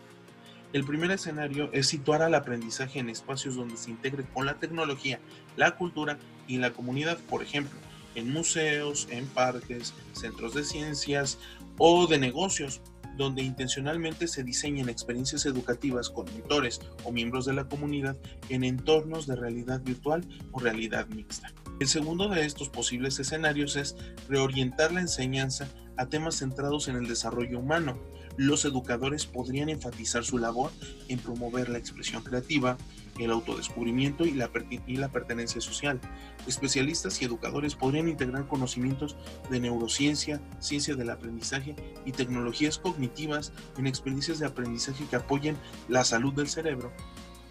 El 0.75 0.85
primer 0.85 1.12
escenario 1.12 1.71
es 1.73 1.87
situar 1.87 2.21
al 2.21 2.35
aprendizaje 2.35 2.99
en 2.99 3.09
espacios 3.09 3.57
donde 3.57 3.79
se 3.79 3.91
integre 3.91 4.25
con 4.35 4.45
la 4.45 4.59
tecnología, 4.59 5.19
la 5.57 5.75
cultura 5.76 6.19
y 6.47 6.59
la 6.59 6.75
comunidad, 6.75 7.17
por 7.31 7.43
ejemplo, 7.43 7.79
en 8.14 8.31
museos, 8.31 9.09
en 9.11 9.25
parques, 9.29 9.95
centros 10.12 10.52
de 10.52 10.64
ciencias 10.64 11.38
o 11.79 12.07
de 12.07 12.19
negocios. 12.19 12.83
Donde 13.16 13.42
intencionalmente 13.42 14.28
se 14.28 14.45
diseñan 14.45 14.88
experiencias 14.88 15.47
educativas 15.47 16.11
con 16.11 16.26
mentores 16.26 16.81
o 17.04 17.12
miembros 17.12 17.45
de 17.45 17.52
la 17.52 17.69
comunidad 17.69 18.16
en 18.49 18.64
entornos 18.64 19.26
de 19.26 19.37
realidad 19.37 19.81
virtual 19.83 20.26
o 20.52 20.61
realidad 20.61 21.07
mixta. 21.09 21.52
El 21.81 21.88
segundo 21.88 22.28
de 22.28 22.45
estos 22.45 22.69
posibles 22.69 23.19
escenarios 23.19 23.76
es 23.76 23.97
reorientar 24.28 24.92
la 24.92 25.00
enseñanza 25.00 25.69
a 25.97 26.07
temas 26.07 26.37
centrados 26.37 26.88
en 26.88 26.97
el 26.97 27.07
desarrollo 27.07 27.59
humano. 27.59 27.99
Los 28.37 28.64
educadores 28.64 29.26
podrían 29.26 29.69
enfatizar 29.69 30.25
su 30.25 30.38
labor 30.38 30.71
en 31.09 31.19
promover 31.19 31.69
la 31.69 31.78
expresión 31.78 32.23
creativa, 32.23 32.78
el 33.19 33.31
autodescubrimiento 33.31 34.25
y 34.25 34.33
la, 34.33 34.50
y 34.87 34.97
la 34.97 35.11
pertenencia 35.11 35.61
social. 35.61 36.00
Especialistas 36.47 37.21
y 37.21 37.25
educadores 37.25 37.75
podrían 37.75 38.09
integrar 38.09 38.47
conocimientos 38.47 39.16
de 39.50 39.61
neurociencia, 39.61 40.40
ciencia 40.59 40.95
del 40.95 41.11
aprendizaje 41.11 41.76
y 42.04 42.12
tecnologías 42.12 42.78
cognitivas 42.78 43.52
en 43.76 43.87
experiencias 43.87 44.38
de 44.38 44.47
aprendizaje 44.47 45.04
que 45.09 45.16
apoyen 45.16 45.57
la 45.88 46.04
salud 46.04 46.33
del 46.33 46.49
cerebro, 46.49 46.92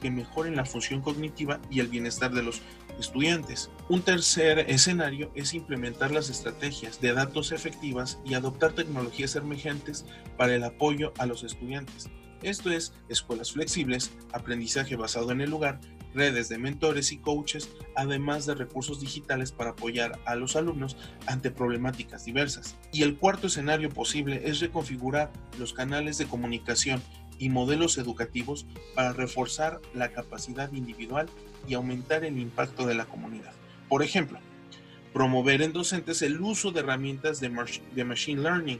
que 0.01 0.11
mejoren 0.11 0.55
la 0.55 0.65
función 0.65 1.01
cognitiva 1.01 1.59
y 1.69 1.79
el 1.79 1.87
bienestar 1.87 2.33
de 2.33 2.43
los 2.43 2.61
estudiantes. 2.99 3.69
Un 3.87 4.01
tercer 4.01 4.59
escenario 4.59 5.31
es 5.35 5.53
implementar 5.53 6.11
las 6.11 6.29
estrategias 6.29 6.99
de 6.99 7.13
datos 7.13 7.51
efectivas 7.51 8.19
y 8.25 8.33
adoptar 8.33 8.73
tecnologías 8.73 9.35
emergentes 9.35 10.05
para 10.37 10.55
el 10.55 10.63
apoyo 10.63 11.13
a 11.17 11.25
los 11.25 11.43
estudiantes. 11.43 12.09
Esto 12.41 12.71
es 12.71 12.93
escuelas 13.09 13.51
flexibles, 13.51 14.11
aprendizaje 14.33 14.95
basado 14.95 15.31
en 15.31 15.41
el 15.41 15.49
lugar, 15.49 15.79
redes 16.13 16.49
de 16.49 16.57
mentores 16.57 17.11
y 17.11 17.17
coaches, 17.17 17.69
además 17.95 18.45
de 18.45 18.55
recursos 18.55 18.99
digitales 18.99 19.51
para 19.51 19.71
apoyar 19.71 20.19
a 20.25 20.35
los 20.35 20.55
alumnos 20.55 20.97
ante 21.27 21.51
problemáticas 21.51 22.25
diversas. 22.25 22.75
Y 22.91 23.03
el 23.03 23.17
cuarto 23.17 23.47
escenario 23.47 23.89
posible 23.89 24.41
es 24.45 24.59
reconfigurar 24.59 25.31
los 25.59 25.73
canales 25.73 26.17
de 26.17 26.25
comunicación 26.25 27.01
y 27.37 27.49
modelos 27.49 27.97
educativos 27.97 28.65
para 28.95 29.13
reforzar 29.13 29.81
la 29.93 30.11
capacidad 30.11 30.71
individual 30.73 31.27
y 31.67 31.73
aumentar 31.73 32.23
el 32.23 32.37
impacto 32.37 32.85
de 32.85 32.95
la 32.95 33.05
comunidad. 33.05 33.53
Por 33.89 34.03
ejemplo, 34.03 34.39
promover 35.13 35.61
en 35.61 35.73
docentes 35.73 36.21
el 36.21 36.39
uso 36.39 36.71
de 36.71 36.81
herramientas 36.81 37.39
de, 37.39 37.49
Machine 37.49 38.41
Learning 38.41 38.79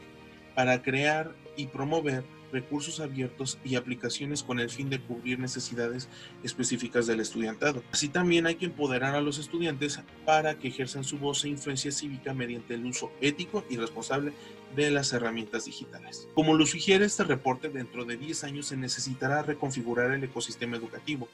para 0.55 0.81
crear 0.81 1.35
y 1.57 1.67
promover 1.67 2.23
recursos 2.51 2.99
abiertos 2.99 3.57
y 3.63 3.75
aplicaciones 3.75 4.43
con 4.43 4.59
el 4.59 4.69
fin 4.69 4.89
de 4.89 4.99
cubrir 4.99 5.39
necesidades 5.39 6.09
específicas 6.43 7.07
del 7.07 7.19
estudiantado. 7.19 7.83
Así 7.91 8.09
también 8.09 8.47
hay 8.47 8.55
que 8.55 8.65
empoderar 8.65 9.15
a 9.15 9.21
los 9.21 9.37
estudiantes 9.37 9.99
para 10.25 10.57
que 10.57 10.69
ejerzan 10.69 11.03
su 11.03 11.17
voz 11.17 11.43
e 11.43 11.49
influencia 11.49 11.91
cívica 11.91 12.33
mediante 12.33 12.73
el 12.73 12.85
uso 12.85 13.11
ético 13.21 13.65
y 13.69 13.77
responsable 13.77 14.33
de 14.75 14.91
las 14.91 15.11
herramientas 15.13 15.65
digitales. 15.65 16.27
Como 16.33 16.55
lo 16.55 16.65
sugiere 16.65 17.05
este 17.05 17.23
reporte, 17.23 17.69
dentro 17.69 18.05
de 18.05 18.17
10 18.17 18.43
años 18.43 18.67
se 18.67 18.77
necesitará 18.77 19.41
reconfigurar 19.43 20.11
el 20.11 20.23
ecosistema 20.23 20.77
educativo 20.77 21.27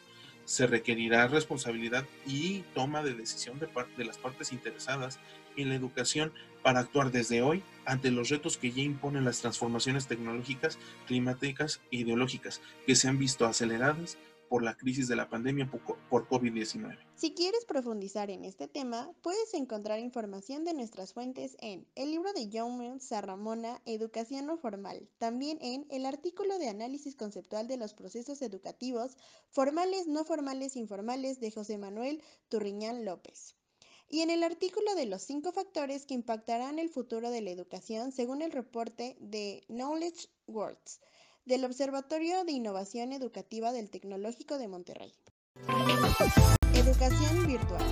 se 0.48 0.66
requerirá 0.66 1.28
responsabilidad 1.28 2.06
y 2.26 2.60
toma 2.74 3.04
de 3.04 3.14
decisión 3.14 3.60
de, 3.60 3.68
de 3.98 4.06
las 4.06 4.18
partes 4.18 4.54
interesadas 4.54 5.20
en 5.58 5.68
la 5.68 5.76
educación 5.76 6.32
para 6.68 6.82
actuar 6.82 7.14
desde 7.14 7.42
hoy 7.42 7.64
ante 7.86 8.12
los 8.12 8.28
retos 8.28 8.58
que 8.58 8.74
ya 8.74 8.82
imponen 8.82 9.24
las 9.24 9.40
transformaciones 9.40 10.06
tecnológicas, 10.06 10.78
climáticas 11.06 11.80
e 11.94 12.00
ideológicas 12.00 12.60
que 12.86 12.94
se 12.94 13.08
han 13.08 13.18
visto 13.18 13.46
aceleradas 13.46 14.18
por 14.50 14.64
la 14.64 14.76
crisis 14.76 15.08
de 15.08 15.16
la 15.16 15.30
pandemia 15.30 15.72
por 15.72 16.28
COVID-19. 16.28 16.98
Si 17.16 17.34
quieres 17.34 17.64
profundizar 17.64 18.30
en 18.30 18.44
este 18.44 18.68
tema, 18.68 19.10
puedes 19.22 19.54
encontrar 19.54 20.00
información 20.00 20.66
de 20.66 20.74
nuestras 20.74 21.14
fuentes 21.14 21.56
en 21.62 21.88
el 21.96 22.12
libro 22.12 22.34
de 22.34 22.50
John 22.52 23.00
Sarramona, 23.00 23.82
Educación 23.86 24.46
no 24.48 24.58
formal, 24.58 25.08
también 25.20 25.60
en 25.62 25.86
el 25.90 26.06
artículo 26.06 26.60
de 26.60 26.68
análisis 26.68 27.16
conceptual 27.16 27.70
de 27.70 27.78
los 27.78 27.94
procesos 27.94 28.42
educativos 28.42 29.16
formales, 29.52 30.08
no 30.08 30.26
formales, 30.26 30.76
informales 30.76 31.40
de 31.40 31.50
José 31.50 31.78
Manuel 31.78 32.22
Turriñán 32.50 33.06
López. 33.06 33.57
Y 34.10 34.22
en 34.22 34.30
el 34.30 34.44
artículo 34.44 34.96
de 34.96 35.06
los 35.06 35.22
cinco 35.22 35.52
factores 35.52 36.06
que 36.06 36.14
impactarán 36.14 36.80
el 36.80 36.90
futuro 36.90 37.30
de 37.30 37.42
la 37.42 37.50
educación 37.50 38.14
según 38.14 38.42
el 38.42 38.54
reporte 38.54 39.18
de 39.20 39.64
Knowledge 39.68 40.30
Words 40.48 41.02
del 41.44 41.66
Observatorio 41.66 42.46
de 42.46 42.54
Innovación 42.54 43.12
Educativa 43.12 43.74
del 43.74 43.90
Tecnológico 43.90 44.58
de 44.58 44.68
Monterrey. 44.70 45.12
Educación 46.74 47.48
virtual. 47.48 47.84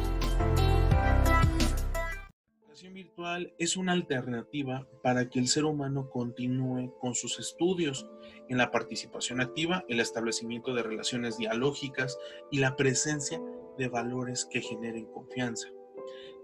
Educación 2.59 2.93
virtual 2.93 3.53
es 3.59 3.75
una 3.75 3.91
alternativa 3.91 4.87
para 5.03 5.29
que 5.29 5.39
el 5.39 5.49
ser 5.49 5.65
humano 5.65 6.09
continúe 6.09 6.97
con 6.99 7.13
sus 7.15 7.39
estudios 7.39 8.05
en 8.47 8.57
la 8.57 8.71
participación 8.71 9.41
activa, 9.41 9.83
el 9.89 9.99
establecimiento 9.99 10.73
de 10.73 10.83
relaciones 10.83 11.37
dialógicas 11.37 12.17
y 12.51 12.59
la 12.59 12.77
presencia 12.77 13.41
de 13.77 13.89
valores 13.89 14.45
que 14.45 14.61
generen 14.61 15.05
confianza. 15.07 15.74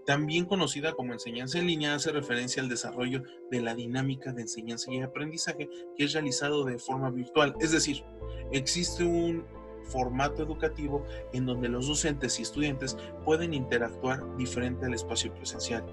También 0.06 0.46
conocida 0.46 0.92
como 0.92 1.12
enseñanza 1.12 1.58
en 1.58 1.66
línea, 1.68 1.94
hace 1.94 2.10
referencia 2.10 2.62
al 2.62 2.68
desarrollo 2.68 3.22
de 3.50 3.60
la 3.60 3.74
dinámica 3.74 4.32
de 4.32 4.42
enseñanza 4.42 4.92
y 4.92 5.00
aprendizaje 5.00 5.68
que 5.96 6.04
es 6.04 6.12
realizado 6.12 6.64
de 6.64 6.78
forma 6.78 7.10
virtual. 7.10 7.54
Es 7.60 7.70
decir, 7.70 8.02
existe 8.50 9.04
un 9.04 9.44
formato 9.84 10.42
educativo 10.42 11.04
en 11.32 11.46
donde 11.46 11.68
los 11.68 11.86
docentes 11.86 12.38
y 12.38 12.42
estudiantes 12.42 12.96
pueden 13.24 13.54
interactuar 13.54 14.36
diferente 14.36 14.86
al 14.86 14.94
espacio 14.94 15.32
presencial. 15.34 15.84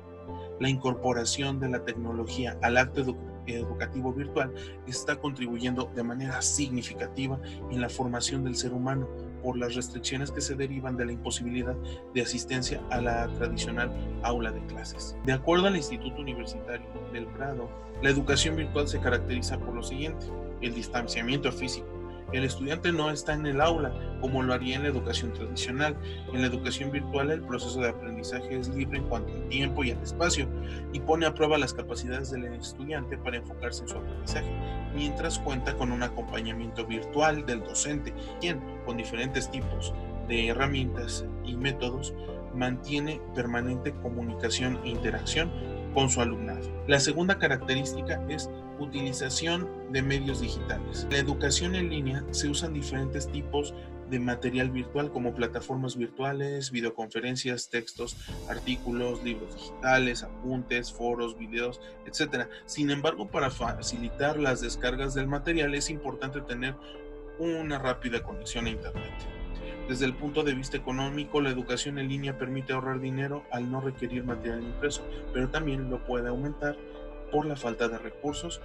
La 0.59 0.69
incorporación 0.69 1.59
de 1.59 1.69
la 1.69 1.83
tecnología 1.83 2.57
al 2.61 2.77
acto 2.77 3.01
educativo 3.47 4.13
virtual 4.13 4.53
está 4.87 5.15
contribuyendo 5.15 5.91
de 5.95 6.03
manera 6.03 6.41
significativa 6.41 7.39
en 7.71 7.81
la 7.81 7.89
formación 7.89 8.43
del 8.43 8.55
ser 8.55 8.73
humano, 8.73 9.07
por 9.41 9.57
las 9.57 9.75
restricciones 9.75 10.31
que 10.31 10.41
se 10.41 10.55
derivan 10.55 10.97
de 10.97 11.05
la 11.05 11.11
imposibilidad 11.11 11.75
de 12.13 12.21
asistencia 12.21 12.81
a 12.89 13.01
la 13.01 13.27
tradicional 13.35 13.91
aula 14.23 14.51
de 14.51 14.65
clases. 14.67 15.15
De 15.25 15.33
acuerdo 15.33 15.67
al 15.67 15.75
Instituto 15.75 16.21
Universitario 16.21 16.87
del 17.13 17.25
Prado, 17.27 17.69
la 18.01 18.09
educación 18.09 18.55
virtual 18.55 18.87
se 18.87 18.99
caracteriza 18.99 19.59
por 19.59 19.73
lo 19.73 19.83
siguiente, 19.83 20.25
el 20.61 20.73
distanciamiento 20.73 21.51
físico, 21.51 21.87
el 22.31 22.43
estudiante 22.43 22.91
no 22.91 23.09
está 23.09 23.33
en 23.33 23.45
el 23.45 23.61
aula 23.61 23.91
como 24.21 24.43
lo 24.43 24.53
haría 24.53 24.75
en 24.75 24.83
la 24.83 24.89
educación 24.89 25.33
tradicional. 25.33 25.95
En 26.33 26.41
la 26.41 26.47
educación 26.47 26.91
virtual 26.91 27.31
el 27.31 27.41
proceso 27.41 27.79
de 27.81 27.89
aprendizaje 27.89 28.57
es 28.57 28.69
libre 28.69 28.99
en 28.99 29.05
cuanto 29.05 29.33
al 29.33 29.47
tiempo 29.49 29.83
y 29.83 29.91
al 29.91 30.01
espacio 30.01 30.47
y 30.93 30.99
pone 30.99 31.25
a 31.25 31.33
prueba 31.33 31.57
las 31.57 31.73
capacidades 31.73 32.31
del 32.31 32.45
estudiante 32.45 33.17
para 33.17 33.37
enfocarse 33.37 33.83
en 33.83 33.89
su 33.89 33.97
aprendizaje, 33.97 34.51
mientras 34.95 35.39
cuenta 35.39 35.75
con 35.75 35.91
un 35.91 36.03
acompañamiento 36.03 36.85
virtual 36.85 37.45
del 37.45 37.61
docente, 37.61 38.13
quien, 38.39 38.61
con 38.85 38.97
diferentes 38.97 39.49
tipos 39.49 39.93
de 40.27 40.47
herramientas 40.47 41.25
y 41.45 41.55
métodos, 41.55 42.13
mantiene 42.53 43.21
permanente 43.35 43.93
comunicación 44.01 44.79
e 44.83 44.89
interacción 44.89 45.51
con 45.93 46.09
su 46.09 46.21
alumnado. 46.21 46.67
La 46.87 46.99
segunda 46.99 47.37
característica 47.37 48.21
es 48.29 48.49
utilización 48.79 49.69
de 49.91 50.01
medios 50.01 50.41
digitales. 50.41 51.07
La 51.11 51.17
educación 51.17 51.75
en 51.75 51.89
línea 51.89 52.23
se 52.31 52.49
usan 52.49 52.73
diferentes 52.73 53.31
tipos 53.31 53.73
de 54.09 54.19
material 54.19 54.71
virtual 54.71 55.11
como 55.11 55.35
plataformas 55.35 55.95
virtuales, 55.95 56.71
videoconferencias, 56.71 57.69
textos, 57.69 58.17
artículos, 58.49 59.23
libros 59.23 59.55
digitales, 59.55 60.23
apuntes, 60.23 60.91
foros, 60.91 61.37
videos, 61.37 61.79
etc. 62.05 62.47
Sin 62.65 62.89
embargo, 62.89 63.29
para 63.29 63.51
facilitar 63.51 64.39
las 64.39 64.61
descargas 64.61 65.13
del 65.13 65.27
material 65.27 65.75
es 65.75 65.89
importante 65.89 66.41
tener 66.41 66.75
una 67.37 67.77
rápida 67.77 68.23
conexión 68.23 68.65
a 68.65 68.69
Internet. 68.69 69.11
Desde 69.87 70.05
el 70.05 70.13
punto 70.13 70.43
de 70.43 70.53
vista 70.53 70.77
económico, 70.77 71.41
la 71.41 71.49
educación 71.49 71.97
en 71.97 72.09
línea 72.09 72.37
permite 72.37 72.73
ahorrar 72.73 72.99
dinero 72.99 73.43
al 73.51 73.71
no 73.71 73.81
requerir 73.81 74.23
material 74.23 74.61
impreso, 74.61 75.03
pero 75.33 75.49
también 75.49 75.89
lo 75.89 76.05
puede 76.05 76.29
aumentar 76.29 76.77
por 77.31 77.45
la 77.45 77.55
falta 77.55 77.87
de 77.87 77.97
recursos 77.97 78.61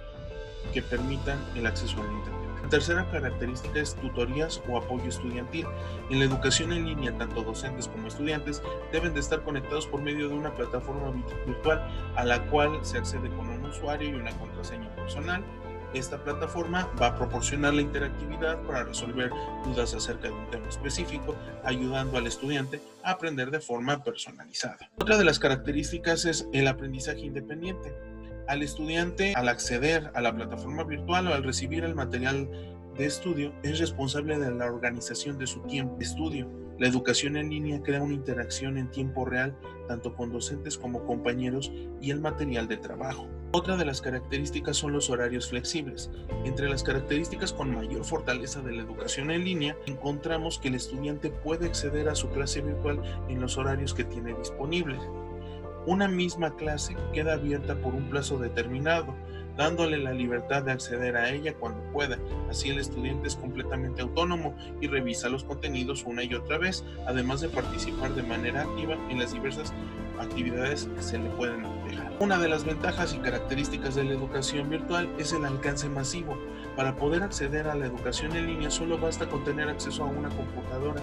que 0.73 0.81
permitan 0.81 1.37
el 1.55 1.67
acceso 1.67 2.01
al 2.01 2.11
Internet. 2.11 2.41
La 2.63 2.69
tercera 2.69 3.05
característica 3.11 3.79
es 3.79 3.93
tutorías 3.95 4.61
o 4.67 4.77
apoyo 4.77 5.07
estudiantil. 5.07 5.67
En 6.09 6.17
la 6.19 6.25
educación 6.25 6.73
en 6.73 6.87
línea, 6.87 7.15
tanto 7.15 7.43
docentes 7.43 7.87
como 7.87 8.07
estudiantes 8.07 8.63
deben 8.91 9.13
de 9.13 9.19
estar 9.19 9.43
conectados 9.43 9.85
por 9.85 10.01
medio 10.01 10.29
de 10.29 10.35
una 10.35 10.55
plataforma 10.55 11.11
virtual 11.45 11.87
a 12.15 12.25
la 12.25 12.41
cual 12.47 12.79
se 12.83 12.97
accede 12.97 13.29
con 13.29 13.49
un 13.49 13.65
usuario 13.65 14.09
y 14.09 14.13
una 14.13 14.31
contraseña 14.31 14.89
personal 14.95 15.43
esta 15.93 16.21
plataforma 16.23 16.89
va 17.01 17.07
a 17.07 17.15
proporcionar 17.15 17.73
la 17.73 17.81
interactividad 17.81 18.61
para 18.63 18.83
resolver 18.83 19.31
dudas 19.63 19.93
acerca 19.93 20.27
de 20.27 20.33
un 20.33 20.49
tema 20.49 20.67
específico, 20.67 21.35
ayudando 21.63 22.17
al 22.17 22.27
estudiante 22.27 22.81
a 23.03 23.11
aprender 23.11 23.51
de 23.51 23.61
forma 23.61 24.03
personalizada. 24.03 24.91
Otra 24.99 25.17
de 25.17 25.23
las 25.23 25.39
características 25.39 26.25
es 26.25 26.47
el 26.51 26.67
aprendizaje 26.67 27.21
independiente. 27.21 27.93
Al 28.47 28.61
estudiante, 28.61 29.33
al 29.35 29.49
acceder 29.49 30.11
a 30.13 30.21
la 30.21 30.35
plataforma 30.35 30.83
virtual 30.83 31.27
o 31.27 31.33
al 31.33 31.43
recibir 31.43 31.83
el 31.83 31.95
material 31.95 32.49
de 32.95 33.05
estudio, 33.05 33.53
es 33.63 33.79
responsable 33.79 34.37
de 34.37 34.51
la 34.51 34.67
organización 34.67 35.37
de 35.39 35.47
su 35.47 35.61
tiempo 35.61 35.97
de 35.97 36.05
estudio. 36.05 36.47
La 36.77 36.87
educación 36.87 37.37
en 37.37 37.49
línea 37.49 37.81
crea 37.81 38.03
una 38.03 38.13
interacción 38.13 38.77
en 38.77 38.91
tiempo 38.91 39.25
real 39.25 39.57
tanto 39.87 40.15
con 40.15 40.31
docentes 40.31 40.77
como 40.77 41.05
compañeros 41.05 41.71
y 42.01 42.11
el 42.11 42.19
material 42.19 42.67
de 42.67 42.77
trabajo. 42.77 43.27
Otra 43.51 43.77
de 43.77 43.85
las 43.85 44.01
características 44.01 44.77
son 44.77 44.91
los 44.91 45.09
horarios 45.09 45.49
flexibles. 45.49 46.09
Entre 46.43 46.69
las 46.69 46.83
características 46.83 47.53
con 47.53 47.73
mayor 47.73 48.03
fortaleza 48.03 48.61
de 48.61 48.73
la 48.73 48.83
educación 48.83 49.31
en 49.31 49.45
línea, 49.45 49.77
encontramos 49.85 50.59
que 50.59 50.67
el 50.67 50.75
estudiante 50.75 51.29
puede 51.29 51.67
acceder 51.67 52.09
a 52.09 52.15
su 52.15 52.29
clase 52.29 52.61
virtual 52.61 53.01
en 53.29 53.39
los 53.39 53.57
horarios 53.57 53.93
que 53.93 54.03
tiene 54.03 54.33
disponibles. 54.33 54.99
Una 55.87 56.07
misma 56.07 56.55
clase 56.55 56.95
queda 57.13 57.33
abierta 57.33 57.75
por 57.75 57.93
un 57.93 58.09
plazo 58.09 58.39
determinado, 58.39 59.13
dándole 59.55 59.97
la 59.97 60.13
libertad 60.13 60.63
de 60.63 60.71
acceder 60.71 61.15
a 61.15 61.29
ella 61.29 61.53
cuando 61.53 61.79
pueda. 61.91 62.17
Así 62.49 62.69
el 62.69 62.79
estudiante 62.79 63.27
es 63.27 63.35
completamente 63.35 64.01
autónomo 64.01 64.55
y 64.81 64.87
revisa 64.87 65.29
los 65.29 65.43
contenidos 65.43 66.03
una 66.05 66.23
y 66.23 66.33
otra 66.33 66.57
vez, 66.57 66.83
además 67.05 67.41
de 67.41 67.49
participar 67.49 68.13
de 68.15 68.23
manera 68.23 68.63
activa 68.63 68.95
en 69.09 69.19
las 69.19 69.33
diversas 69.33 69.73
actividades 70.19 70.89
que 70.95 71.03
se 71.03 71.19
le 71.19 71.29
pueden 71.31 71.63
dejar. 71.87 72.11
Una 72.19 72.39
de 72.39 72.49
las 72.49 72.65
ventajas 72.65 73.13
y 73.13 73.19
características 73.19 73.95
de 73.95 74.05
la 74.05 74.13
educación 74.13 74.69
virtual 74.69 75.09
es 75.17 75.33
el 75.33 75.45
alcance 75.45 75.89
masivo. 75.89 76.37
Para 76.75 76.95
poder 76.95 77.23
acceder 77.23 77.67
a 77.67 77.75
la 77.75 77.85
educación 77.85 78.35
en 78.35 78.47
línea 78.47 78.71
solo 78.71 78.97
basta 78.97 79.27
con 79.27 79.43
tener 79.43 79.69
acceso 79.69 80.03
a 80.03 80.07
una 80.07 80.29
computadora 80.29 81.01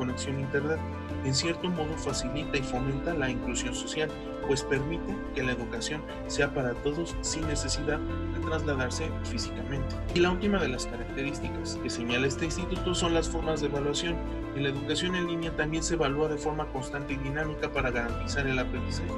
conexión 0.00 0.36
a 0.36 0.40
Internet. 0.40 0.80
En 1.26 1.34
cierto 1.34 1.68
modo 1.68 1.92
facilita 1.98 2.56
y 2.56 2.62
fomenta 2.62 3.12
la 3.12 3.28
inclusión 3.28 3.74
social, 3.74 4.08
pues 4.46 4.62
permite 4.62 5.14
que 5.34 5.42
la 5.42 5.52
educación 5.52 6.02
sea 6.26 6.54
para 6.54 6.72
todos 6.72 7.14
sin 7.20 7.46
necesidad 7.46 7.98
de 7.98 8.40
trasladarse 8.48 9.10
físicamente. 9.24 9.94
Y 10.14 10.20
la 10.20 10.30
última 10.30 10.58
de 10.58 10.68
las 10.68 10.86
características 10.86 11.78
que 11.82 11.90
señala 11.90 12.26
este 12.26 12.46
instituto 12.46 12.94
son 12.94 13.12
las 13.12 13.28
formas 13.28 13.60
de 13.60 13.66
evaluación. 13.66 14.16
En 14.56 14.62
la 14.62 14.70
educación 14.70 15.14
en 15.14 15.26
línea 15.26 15.54
también 15.54 15.82
se 15.82 15.94
evalúa 15.94 16.28
de 16.28 16.38
forma 16.38 16.66
constante 16.72 17.12
y 17.12 17.16
dinámica 17.18 17.70
para 17.70 17.90
garantizar 17.90 18.46
el 18.46 18.58
aprendizaje. 18.58 19.12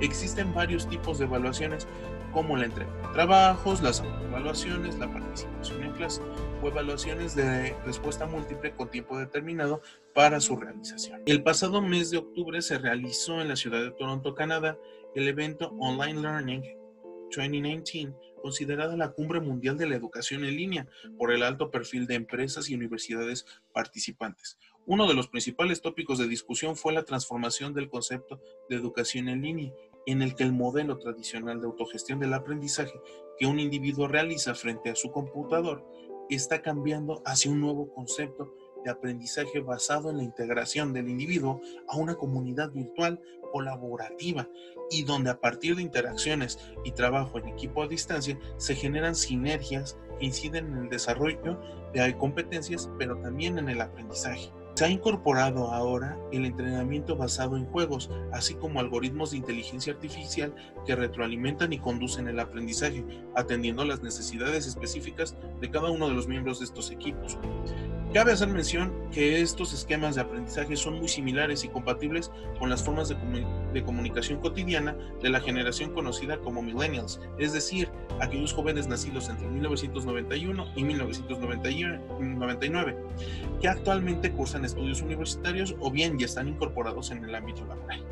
Existen 0.00 0.54
varios 0.54 0.88
tipos 0.88 1.18
de 1.18 1.24
evaluaciones 1.24 1.88
como 2.32 2.56
la 2.56 2.66
entrega 2.66 2.92
de 2.94 3.12
trabajos, 3.14 3.82
las 3.82 4.02
evaluaciones, 4.28 4.98
la 4.98 5.10
participación 5.10 5.82
en 5.82 5.92
clase 5.92 6.22
o 6.62 6.68
evaluaciones 6.68 7.34
de 7.34 7.74
respuesta 7.84 8.26
múltiple 8.26 8.74
con 8.76 8.90
tiempo 8.90 9.18
determinado 9.18 9.82
para 10.14 10.40
su 10.40 10.56
realización. 10.56 11.22
El 11.26 11.42
pasado 11.42 11.80
mes 11.82 12.10
de 12.10 12.18
octubre 12.18 12.62
se 12.62 12.78
realizó 12.78 13.40
en 13.40 13.48
la 13.48 13.56
ciudad 13.56 13.82
de 13.82 13.90
Toronto, 13.90 14.34
Canadá, 14.34 14.78
el 15.14 15.26
evento 15.26 15.74
Online 15.80 16.20
Learning 16.20 16.62
2019, 17.34 18.14
considerada 18.42 18.96
la 18.96 19.10
cumbre 19.10 19.40
mundial 19.40 19.76
de 19.76 19.88
la 19.88 19.96
educación 19.96 20.44
en 20.44 20.56
línea 20.56 20.86
por 21.18 21.32
el 21.32 21.42
alto 21.42 21.70
perfil 21.70 22.06
de 22.06 22.14
empresas 22.14 22.70
y 22.70 22.74
universidades 22.74 23.46
participantes. 23.72 24.58
Uno 24.86 25.06
de 25.06 25.14
los 25.14 25.28
principales 25.28 25.82
tópicos 25.82 26.18
de 26.18 26.28
discusión 26.28 26.74
fue 26.76 26.94
la 26.94 27.04
transformación 27.04 27.74
del 27.74 27.90
concepto 27.90 28.40
de 28.70 28.76
educación 28.76 29.28
en 29.28 29.42
línea 29.42 29.72
en 30.08 30.22
el 30.22 30.34
que 30.34 30.42
el 30.42 30.54
modelo 30.54 30.98
tradicional 30.98 31.60
de 31.60 31.66
autogestión 31.66 32.18
del 32.18 32.32
aprendizaje 32.32 32.98
que 33.38 33.46
un 33.46 33.60
individuo 33.60 34.08
realiza 34.08 34.54
frente 34.54 34.88
a 34.88 34.94
su 34.94 35.12
computador 35.12 35.84
está 36.30 36.62
cambiando 36.62 37.20
hacia 37.26 37.50
un 37.50 37.60
nuevo 37.60 37.92
concepto 37.92 38.54
de 38.84 38.90
aprendizaje 38.90 39.60
basado 39.60 40.08
en 40.08 40.16
la 40.16 40.22
integración 40.22 40.94
del 40.94 41.10
individuo 41.10 41.60
a 41.88 41.98
una 41.98 42.14
comunidad 42.14 42.70
virtual 42.70 43.20
colaborativa 43.52 44.48
y 44.90 45.04
donde 45.04 45.28
a 45.28 45.40
partir 45.40 45.76
de 45.76 45.82
interacciones 45.82 46.58
y 46.84 46.92
trabajo 46.92 47.38
en 47.38 47.48
equipo 47.48 47.82
a 47.82 47.88
distancia 47.88 48.38
se 48.56 48.74
generan 48.74 49.14
sinergias 49.14 49.98
que 50.18 50.24
inciden 50.24 50.68
en 50.68 50.78
el 50.84 50.88
desarrollo 50.88 51.60
de 51.92 52.16
competencias 52.16 52.90
pero 52.98 53.20
también 53.20 53.58
en 53.58 53.68
el 53.68 53.82
aprendizaje. 53.82 54.50
Se 54.78 54.84
ha 54.84 54.90
incorporado 54.90 55.72
ahora 55.72 56.16
el 56.30 56.44
entrenamiento 56.44 57.16
basado 57.16 57.56
en 57.56 57.66
juegos, 57.66 58.08
así 58.32 58.54
como 58.54 58.78
algoritmos 58.78 59.32
de 59.32 59.38
inteligencia 59.38 59.92
artificial 59.92 60.54
que 60.86 60.94
retroalimentan 60.94 61.72
y 61.72 61.80
conducen 61.80 62.28
el 62.28 62.38
aprendizaje, 62.38 63.04
atendiendo 63.34 63.84
las 63.84 64.02
necesidades 64.02 64.68
específicas 64.68 65.36
de 65.60 65.68
cada 65.68 65.90
uno 65.90 66.08
de 66.08 66.14
los 66.14 66.28
miembros 66.28 66.60
de 66.60 66.66
estos 66.66 66.92
equipos. 66.92 67.36
Cabe 68.14 68.32
hacer 68.32 68.48
mención 68.48 68.90
que 69.12 69.42
estos 69.42 69.74
esquemas 69.74 70.14
de 70.14 70.22
aprendizaje 70.22 70.76
son 70.76 70.98
muy 70.98 71.08
similares 71.08 71.62
y 71.64 71.68
compatibles 71.68 72.30
con 72.58 72.70
las 72.70 72.82
formas 72.82 73.10
de, 73.10 73.84
comunicación 73.84 74.40
cotidiana 74.40 74.96
de 75.22 75.28
la 75.28 75.40
generación 75.40 75.92
conocida 75.92 76.38
como 76.38 76.62
millennials, 76.62 77.20
es 77.38 77.52
decir, 77.52 77.90
aquellos 78.18 78.54
jóvenes 78.54 78.88
nacidos 78.88 79.28
entre 79.28 79.46
1991 79.48 80.68
y 80.74 80.84
1999, 80.84 82.96
que 83.60 83.68
actualmente 83.68 84.32
cursan 84.32 84.64
estudios 84.64 85.02
universitarios 85.02 85.76
o 85.78 85.90
bien 85.90 86.18
ya 86.18 86.24
están 86.24 86.48
incorporados 86.48 87.10
en 87.10 87.22
el 87.24 87.34
ámbito 87.34 87.66
laboral. 87.66 88.02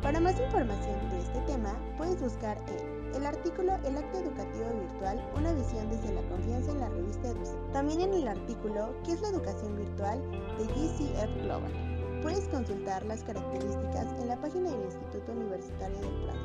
Para 0.00 0.20
más 0.20 0.38
información 0.38 1.10
de 1.10 1.18
este 1.18 1.40
tema, 1.40 1.76
puedes 1.98 2.20
buscar 2.20 2.56
en 2.68 2.93
el 3.14 3.26
artículo 3.26 3.74
El 3.84 3.96
acto 3.96 4.18
educativo 4.18 4.68
virtual, 4.80 5.32
una 5.36 5.52
visión 5.52 5.88
desde 5.90 6.12
la 6.12 6.22
confianza 6.28 6.72
en 6.72 6.80
la 6.80 6.88
revista 6.88 7.28
EduCe. 7.28 7.56
También 7.72 8.00
en 8.00 8.14
el 8.14 8.28
artículo 8.28 8.94
¿Qué 9.04 9.12
es 9.12 9.20
la 9.20 9.28
educación 9.28 9.76
virtual? 9.76 10.20
de 10.58 10.64
GCF 10.66 11.42
Global. 11.42 12.20
Puedes 12.22 12.48
consultar 12.48 13.04
las 13.04 13.22
características 13.22 14.06
en 14.20 14.28
la 14.28 14.40
página 14.40 14.70
del 14.70 14.84
Instituto 14.84 15.32
Universitario 15.32 16.00
del 16.00 16.24
Prado, 16.24 16.40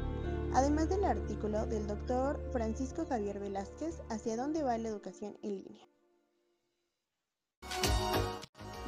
además 0.54 0.90
del 0.90 1.06
artículo 1.06 1.66
del 1.66 1.88
doctor 1.88 2.40
Francisco 2.52 3.06
Javier 3.08 3.40
Velázquez 3.40 4.02
Hacia 4.10 4.36
dónde 4.36 4.64
va 4.64 4.78
la 4.78 4.90
educación 4.90 5.38
en 5.42 5.58
línea. 5.58 5.88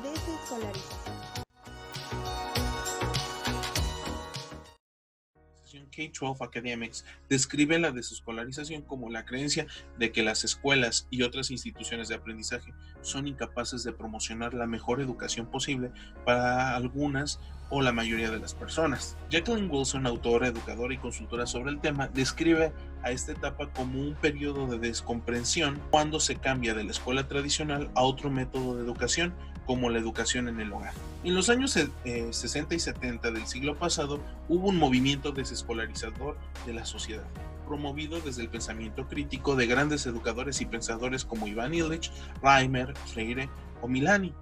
Desescolarización. 0.04 1.51
K-12 5.92 6.46
Academics 6.46 7.06
describe 7.30 7.80
la 7.80 7.92
desescolarización 7.92 8.82
como 8.82 9.10
la 9.10 9.26
creencia 9.26 9.68
de 9.98 10.12
que 10.12 10.24
las 10.24 10.44
escuelas 10.44 11.08
y 11.10 11.24
otras 11.24 11.52
instituciones 11.52 12.08
de 12.08 12.16
aprendizaje 12.16 12.74
son 13.02 13.28
incapaces 13.28 13.84
de 13.84 13.94
promocionar 13.94 14.54
la 14.54 14.68
mejor 14.68 15.02
educación 15.02 15.46
posible 15.48 15.92
para 16.26 16.76
algunas 16.76 17.40
o 17.70 17.82
la 17.82 17.94
mayoría 17.94 18.30
de 18.30 18.40
las 18.40 18.54
personas. 18.54 19.18
Jacqueline 19.30 19.72
Wilson, 19.72 20.06
autora, 20.06 20.48
educadora 20.48 20.94
y 20.94 20.98
consultora 20.98 21.46
sobre 21.46 21.72
el 21.72 21.80
tema, 21.80 22.10
describe 22.10 22.74
a 23.02 23.12
esta 23.12 23.32
etapa 23.32 23.72
como 23.72 24.00
un 24.00 24.14
periodo 24.16 24.68
de 24.68 24.78
descomprensión 24.78 25.82
cuando 25.90 26.20
se 26.20 26.36
cambia 26.36 26.74
de 26.74 26.84
la 26.84 26.92
escuela 26.92 27.28
tradicional 27.30 27.90
a 27.96 28.04
otro 28.04 28.30
método 28.30 28.76
de 28.76 28.84
educación 28.84 29.34
como 29.66 29.90
la 29.90 30.00
educación 30.00 30.48
en 30.48 30.60
el 30.60 30.72
hogar. 30.74 30.94
En 31.24 31.36
los 31.36 31.50
años 31.50 31.72
60 31.72 32.04
eh, 32.06 32.76
y 32.76 32.80
70 32.80 33.32
del 33.32 33.48
siglo 33.48 33.78
pasado 33.78 34.20
hubo 34.50 34.70
un 34.70 34.78
movimiento 34.78 35.32
desescolarizador 35.32 36.38
de 36.66 36.74
la 36.74 36.86
sociedad, 36.86 37.28
promovido 37.68 38.20
desde 38.22 38.42
el 38.42 38.50
pensamiento 38.50 39.08
crítico 39.08 39.56
de 39.56 39.68
grandes 39.68 40.06
educadores 40.06 40.62
y 40.62 40.66
pensadores 40.66 41.26
como 41.26 41.48
Iván 41.48 41.74
Illich, 41.74 42.12
Reimer, 42.42 42.96
Freire 43.06 43.50
o 43.82 43.88
Milani. 43.88 44.34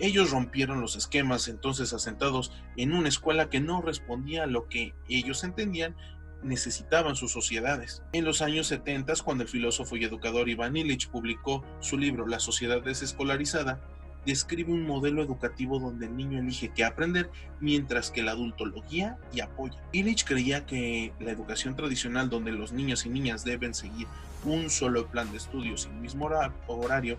Ellos 0.00 0.30
rompieron 0.30 0.80
los 0.80 0.94
esquemas 0.94 1.48
entonces 1.48 1.92
asentados 1.92 2.52
en 2.76 2.92
una 2.92 3.08
escuela 3.08 3.50
que 3.50 3.60
no 3.60 3.82
respondía 3.82 4.44
a 4.44 4.46
lo 4.46 4.68
que 4.68 4.94
ellos 5.08 5.42
entendían 5.42 5.96
necesitaban 6.42 7.16
sus 7.16 7.32
sociedades. 7.32 8.02
En 8.12 8.24
los 8.24 8.42
años 8.42 8.66
70, 8.68 9.12
cuando 9.24 9.42
el 9.42 9.48
filósofo 9.48 9.96
y 9.96 10.04
educador 10.04 10.48
Iván 10.48 10.76
Illich 10.76 11.08
publicó 11.08 11.64
su 11.80 11.98
libro 11.98 12.26
La 12.26 12.38
sociedad 12.38 12.82
desescolarizada, 12.82 13.80
describe 14.26 14.72
un 14.72 14.86
modelo 14.86 15.22
educativo 15.22 15.78
donde 15.78 16.06
el 16.06 16.16
niño 16.16 16.38
elige 16.38 16.70
qué 16.74 16.84
aprender 16.84 17.30
mientras 17.60 18.10
que 18.10 18.20
el 18.20 18.28
adulto 18.28 18.66
lo 18.66 18.82
guía 18.82 19.16
y 19.32 19.40
apoya. 19.40 19.78
Illich 19.92 20.24
creía 20.24 20.66
que 20.66 21.12
la 21.20 21.30
educación 21.30 21.76
tradicional 21.76 22.28
donde 22.28 22.52
los 22.52 22.72
niños 22.72 23.06
y 23.06 23.08
niñas 23.08 23.44
deben 23.44 23.74
seguir 23.74 24.06
un 24.44 24.70
solo 24.70 25.06
plan 25.06 25.30
de 25.30 25.38
estudios 25.38 25.88
y 25.90 25.96
mismo 26.00 26.30
horario 26.66 27.18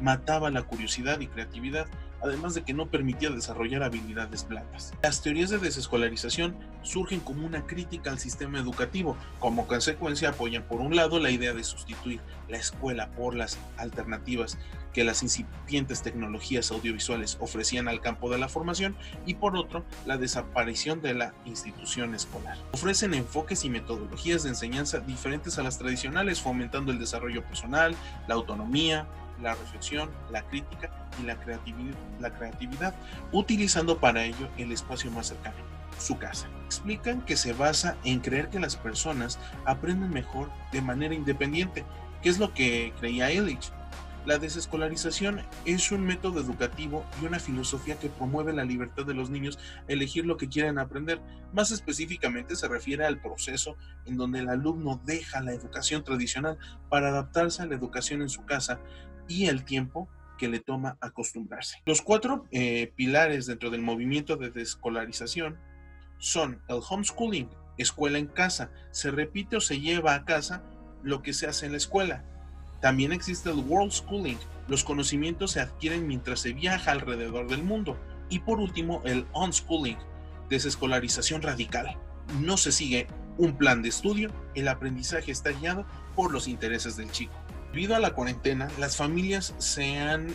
mataba 0.00 0.50
la 0.50 0.62
curiosidad 0.62 1.20
y 1.20 1.26
creatividad 1.26 1.86
además 2.22 2.54
de 2.54 2.62
que 2.62 2.74
no 2.74 2.90
permitía 2.90 3.30
desarrollar 3.30 3.82
habilidades 3.82 4.46
blandas. 4.46 4.92
Las 5.02 5.22
teorías 5.22 5.50
de 5.50 5.58
desescolarización 5.58 6.56
surgen 6.82 7.20
como 7.20 7.46
una 7.46 7.66
crítica 7.66 8.10
al 8.10 8.18
sistema 8.18 8.58
educativo. 8.58 9.16
Como 9.38 9.66
consecuencia 9.66 10.30
apoyan 10.30 10.62
por 10.64 10.80
un 10.80 10.96
lado 10.96 11.20
la 11.20 11.30
idea 11.30 11.54
de 11.54 11.64
sustituir 11.64 12.20
la 12.48 12.56
escuela 12.56 13.10
por 13.10 13.34
las 13.34 13.58
alternativas 13.76 14.58
que 14.92 15.04
las 15.04 15.22
incipientes 15.22 16.02
tecnologías 16.02 16.70
audiovisuales 16.70 17.36
ofrecían 17.40 17.88
al 17.88 18.00
campo 18.00 18.30
de 18.30 18.38
la 18.38 18.48
formación 18.48 18.96
y 19.26 19.34
por 19.34 19.56
otro 19.56 19.84
la 20.06 20.16
desaparición 20.16 21.02
de 21.02 21.14
la 21.14 21.34
institución 21.44 22.14
escolar. 22.14 22.56
Ofrecen 22.72 23.14
enfoques 23.14 23.64
y 23.64 23.70
metodologías 23.70 24.42
de 24.42 24.48
enseñanza 24.50 25.00
diferentes 25.00 25.58
a 25.58 25.62
las 25.62 25.78
tradicionales, 25.78 26.40
fomentando 26.40 26.90
el 26.90 26.98
desarrollo 26.98 27.44
personal, 27.44 27.94
la 28.26 28.34
autonomía, 28.34 29.06
la 29.42 29.54
reflexión, 29.54 30.10
la 30.30 30.42
crítica 30.42 30.90
y 31.20 31.26
la 31.26 31.36
creatividad, 31.36 31.96
la 32.20 32.34
creatividad, 32.34 32.94
utilizando 33.32 33.98
para 33.98 34.24
ello 34.24 34.48
el 34.56 34.72
espacio 34.72 35.10
más 35.10 35.28
cercano, 35.28 35.56
su 35.98 36.18
casa. 36.18 36.48
Explican 36.66 37.22
que 37.22 37.36
se 37.36 37.52
basa 37.52 37.96
en 38.04 38.20
creer 38.20 38.48
que 38.48 38.60
las 38.60 38.76
personas 38.76 39.38
aprenden 39.64 40.10
mejor 40.10 40.50
de 40.72 40.82
manera 40.82 41.14
independiente, 41.14 41.84
que 42.22 42.28
es 42.28 42.38
lo 42.38 42.52
que 42.52 42.92
creía 42.98 43.32
Illich. 43.32 43.72
La 44.26 44.38
desescolarización 44.38 45.40
es 45.64 45.90
un 45.90 46.04
método 46.04 46.40
educativo 46.40 47.06
y 47.22 47.24
una 47.24 47.38
filosofía 47.38 47.98
que 47.98 48.10
promueve 48.10 48.52
la 48.52 48.64
libertad 48.64 49.06
de 49.06 49.14
los 49.14 49.30
niños 49.30 49.58
a 49.88 49.92
elegir 49.92 50.26
lo 50.26 50.36
que 50.36 50.50
quieren 50.50 50.78
aprender. 50.78 51.22
Más 51.54 51.70
específicamente 51.70 52.54
se 52.54 52.68
refiere 52.68 53.06
al 53.06 53.22
proceso 53.22 53.78
en 54.04 54.18
donde 54.18 54.40
el 54.40 54.50
alumno 54.50 55.00
deja 55.06 55.40
la 55.40 55.54
educación 55.54 56.04
tradicional 56.04 56.58
para 56.90 57.08
adaptarse 57.08 57.62
a 57.62 57.66
la 57.66 57.76
educación 57.76 58.20
en 58.20 58.28
su 58.28 58.44
casa 58.44 58.80
y 59.28 59.46
el 59.46 59.64
tiempo 59.64 60.08
que 60.38 60.48
le 60.48 60.60
toma 60.60 60.96
acostumbrarse. 61.00 61.78
Los 61.84 62.02
cuatro 62.02 62.46
eh, 62.50 62.92
pilares 62.96 63.46
dentro 63.46 63.70
del 63.70 63.82
movimiento 63.82 64.36
de 64.36 64.50
desescolarización 64.50 65.58
son 66.18 66.62
el 66.68 66.80
homeschooling, 66.88 67.48
escuela 67.76 68.18
en 68.18 68.26
casa, 68.26 68.70
se 68.90 69.10
repite 69.10 69.56
o 69.56 69.60
se 69.60 69.80
lleva 69.80 70.14
a 70.14 70.24
casa 70.24 70.62
lo 71.02 71.22
que 71.22 71.32
se 71.32 71.46
hace 71.46 71.66
en 71.66 71.72
la 71.72 71.78
escuela, 71.78 72.24
también 72.80 73.12
existe 73.12 73.50
el 73.50 73.58
World 73.58 73.92
Schooling. 73.92 74.38
Los 74.68 74.84
conocimientos 74.84 75.52
se 75.52 75.60
adquieren 75.60 76.06
mientras 76.06 76.40
se 76.40 76.52
viaja 76.52 76.92
alrededor 76.92 77.48
del 77.48 77.64
mundo. 77.64 77.98
Y 78.30 78.40
por 78.40 78.60
último, 78.60 79.02
el 79.04 79.26
unschooling, 79.34 79.98
desescolarización 80.48 81.42
radical. 81.42 81.96
No 82.40 82.56
se 82.56 82.72
sigue 82.72 83.06
un 83.36 83.56
plan 83.56 83.82
de 83.82 83.88
estudio, 83.88 84.30
el 84.54 84.68
aprendizaje 84.68 85.30
está 85.30 85.50
guiado 85.50 85.86
por 86.14 86.32
los 86.32 86.46
intereses 86.46 86.96
del 86.96 87.10
chico. 87.10 87.32
Debido 87.72 87.94
a 87.94 88.00
la 88.00 88.12
cuarentena, 88.14 88.68
las 88.78 88.96
familias 88.96 89.54
se 89.58 89.98
han 89.98 90.28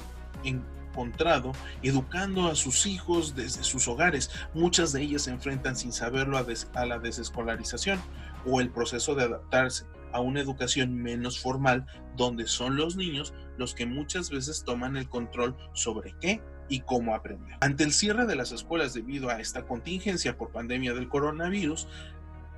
encontrado 0.43 1.53
educando 1.81 2.47
a 2.47 2.55
sus 2.55 2.85
hijos 2.85 3.35
desde 3.35 3.63
sus 3.63 3.87
hogares. 3.87 4.29
Muchas 4.53 4.93
de 4.93 5.01
ellas 5.01 5.23
se 5.23 5.31
enfrentan 5.31 5.75
sin 5.75 5.91
saberlo 5.91 6.37
a, 6.37 6.85
la 6.85 6.99
desescolarización 6.99 7.99
o 8.45 8.61
el 8.61 8.69
proceso 8.69 9.15
de 9.15 9.23
adaptarse 9.23 9.85
a 10.11 10.21
una 10.21 10.39
educación 10.39 10.95
menos 10.95 11.39
formal 11.39 11.87
donde 12.15 12.45
son 12.45 12.75
los 12.75 12.95
niños 12.95 13.33
los 13.57 13.73
que 13.73 13.87
muchas 13.87 14.29
veces 14.29 14.63
toman 14.63 14.95
el 14.95 15.09
control 15.09 15.55
sobre 15.73 16.15
qué 16.21 16.41
y 16.69 16.81
cómo 16.81 17.15
aprender. 17.15 17.57
Ante 17.61 17.83
el 17.83 17.91
cierre 17.91 18.25
de 18.25 18.35
las 18.35 18.51
escuelas 18.51 18.93
debido 18.93 19.29
a 19.29 19.39
esta 19.39 19.65
contingencia 19.65 20.37
por 20.37 20.51
pandemia 20.51 20.93
del 20.93 21.09
coronavirus, 21.09 21.87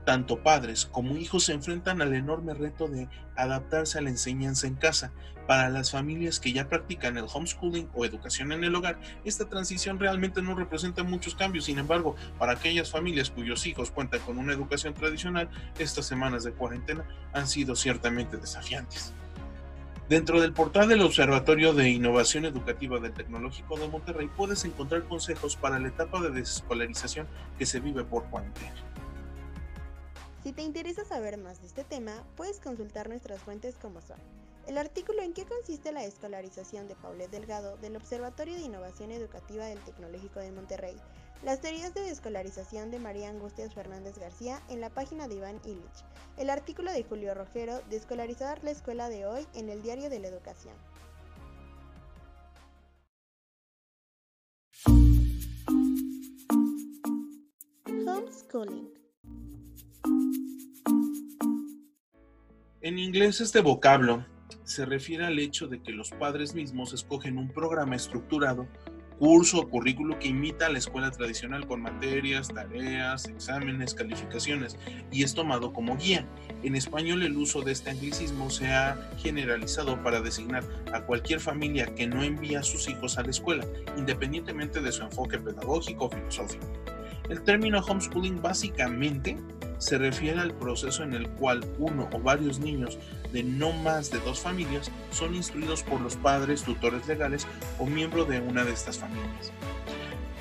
tanto 0.05 0.41
padres 0.41 0.85
como 0.85 1.17
hijos 1.17 1.45
se 1.45 1.53
enfrentan 1.53 2.01
al 2.01 2.13
enorme 2.13 2.53
reto 2.53 2.87
de 2.87 3.09
adaptarse 3.35 3.97
a 3.97 4.01
la 4.01 4.09
enseñanza 4.09 4.67
en 4.67 4.75
casa. 4.75 5.11
Para 5.47 5.69
las 5.69 5.91
familias 5.91 6.39
que 6.39 6.53
ya 6.53 6.69
practican 6.69 7.17
el 7.17 7.25
homeschooling 7.31 7.89
o 7.93 8.05
educación 8.05 8.51
en 8.51 8.63
el 8.63 8.73
hogar, 8.73 8.99
esta 9.25 9.47
transición 9.47 9.99
realmente 9.99 10.41
no 10.41 10.55
representa 10.55 11.03
muchos 11.03 11.35
cambios. 11.35 11.65
Sin 11.65 11.77
embargo, 11.77 12.15
para 12.39 12.53
aquellas 12.53 12.89
familias 12.89 13.29
cuyos 13.29 13.65
hijos 13.67 13.91
cuentan 13.91 14.21
con 14.21 14.37
una 14.39 14.53
educación 14.53 14.93
tradicional, 14.93 15.49
estas 15.77 16.05
semanas 16.05 16.43
de 16.43 16.53
cuarentena 16.53 17.05
han 17.33 17.47
sido 17.47 17.75
ciertamente 17.75 18.37
desafiantes. 18.37 19.13
Dentro 20.09 20.39
del 20.39 20.53
portal 20.53 20.87
del 20.87 21.01
Observatorio 21.01 21.73
de 21.73 21.89
Innovación 21.89 22.45
Educativa 22.45 22.99
del 22.99 23.13
Tecnológico 23.13 23.77
de 23.79 23.87
Monterrey 23.87 24.29
puedes 24.35 24.63
encontrar 24.63 25.03
consejos 25.03 25.55
para 25.55 25.79
la 25.79 25.87
etapa 25.87 26.21
de 26.21 26.29
desescolarización 26.29 27.27
que 27.57 27.65
se 27.65 27.79
vive 27.79 28.03
por 28.03 28.25
cuarentena. 28.25 28.75
Si 30.45 30.53
te 30.53 30.61
interesa 30.61 31.03
saber 31.03 31.39
más 31.39 31.59
de 31.61 31.65
este 31.65 31.83
tema, 31.83 32.23
puedes 32.37 32.59
consultar 32.59 33.09
nuestras 33.09 33.41
fuentes 33.41 33.77
como 33.77 33.99
son 33.99 34.19
el 34.67 34.77
artículo 34.77 35.23
en 35.23 35.33
qué 35.33 35.43
consiste 35.43 35.91
la 35.91 36.03
escolarización 36.03 36.87
de 36.87 36.93
Paulette 36.93 37.31
Delgado 37.31 37.77
del 37.77 37.95
Observatorio 37.95 38.53
de 38.53 38.61
Innovación 38.61 39.09
Educativa 39.09 39.65
del 39.65 39.79
Tecnológico 39.79 40.39
de 40.39 40.51
Monterrey, 40.51 40.95
las 41.43 41.61
teorías 41.61 41.95
de 41.95 42.09
escolarización 42.09 42.91
de 42.91 42.99
María 42.99 43.29
Angustias 43.29 43.73
Fernández 43.73 44.19
García 44.19 44.61
en 44.69 44.81
la 44.81 44.91
página 44.91 45.27
de 45.27 45.33
Iván 45.33 45.61
Illich, 45.65 46.05
el 46.37 46.51
artículo 46.51 46.91
de 46.91 47.03
Julio 47.03 47.33
Rogero 47.33 47.81
de 47.89 47.95
Escolarizar 47.97 48.63
la 48.63 48.69
escuela 48.69 49.09
de 49.09 49.25
hoy 49.25 49.47
en 49.55 49.69
el 49.69 49.81
Diario 49.81 50.11
de 50.11 50.19
la 50.19 50.27
Educación. 50.27 50.75
En 62.85 62.99
inglés 62.99 63.41
este 63.41 63.61
vocablo 63.61 64.27
se 64.63 64.85
refiere 64.85 65.25
al 65.25 65.39
hecho 65.39 65.65
de 65.65 65.81
que 65.81 65.91
los 65.91 66.11
padres 66.11 66.53
mismos 66.53 66.93
escogen 66.93 67.39
un 67.39 67.49
programa 67.49 67.95
estructurado, 67.95 68.67
curso 69.17 69.61
o 69.61 69.67
currículo 69.67 70.19
que 70.19 70.27
imita 70.27 70.67
a 70.67 70.69
la 70.69 70.77
escuela 70.77 71.09
tradicional 71.09 71.65
con 71.65 71.81
materias, 71.81 72.49
tareas, 72.49 73.25
exámenes, 73.25 73.95
calificaciones 73.95 74.77
y 75.11 75.23
es 75.23 75.33
tomado 75.33 75.73
como 75.73 75.97
guía. 75.97 76.27
En 76.61 76.75
español 76.75 77.23
el 77.23 77.35
uso 77.37 77.63
de 77.63 77.71
este 77.71 77.89
anglicismo 77.89 78.51
se 78.51 78.67
ha 78.67 79.09
generalizado 79.17 80.03
para 80.03 80.21
designar 80.21 80.63
a 80.93 81.01
cualquier 81.07 81.39
familia 81.39 81.87
que 81.95 82.05
no 82.05 82.21
envía 82.21 82.59
a 82.59 82.63
sus 82.63 82.87
hijos 82.87 83.17
a 83.17 83.23
la 83.23 83.31
escuela, 83.31 83.65
independientemente 83.97 84.79
de 84.79 84.91
su 84.91 85.01
enfoque 85.01 85.39
pedagógico 85.39 86.05
o 86.05 86.11
filosófico. 86.11 86.67
El 87.29 87.41
término 87.41 87.79
homeschooling 87.79 88.43
básicamente 88.43 89.35
se 89.77 89.97
refiere 89.97 90.39
al 90.39 90.53
proceso 90.53 91.03
en 91.03 91.13
el 91.13 91.27
cual 91.29 91.65
uno 91.77 92.09
o 92.11 92.19
varios 92.19 92.59
niños 92.59 92.97
de 93.31 93.43
no 93.43 93.71
más 93.71 94.11
de 94.11 94.19
dos 94.19 94.39
familias 94.39 94.91
son 95.11 95.35
instruidos 95.35 95.83
por 95.83 96.01
los 96.01 96.15
padres, 96.15 96.63
tutores 96.63 97.07
legales 97.07 97.47
o 97.79 97.85
miembro 97.85 98.25
de 98.25 98.39
una 98.39 98.63
de 98.63 98.73
estas 98.73 98.97
familias. 98.97 99.51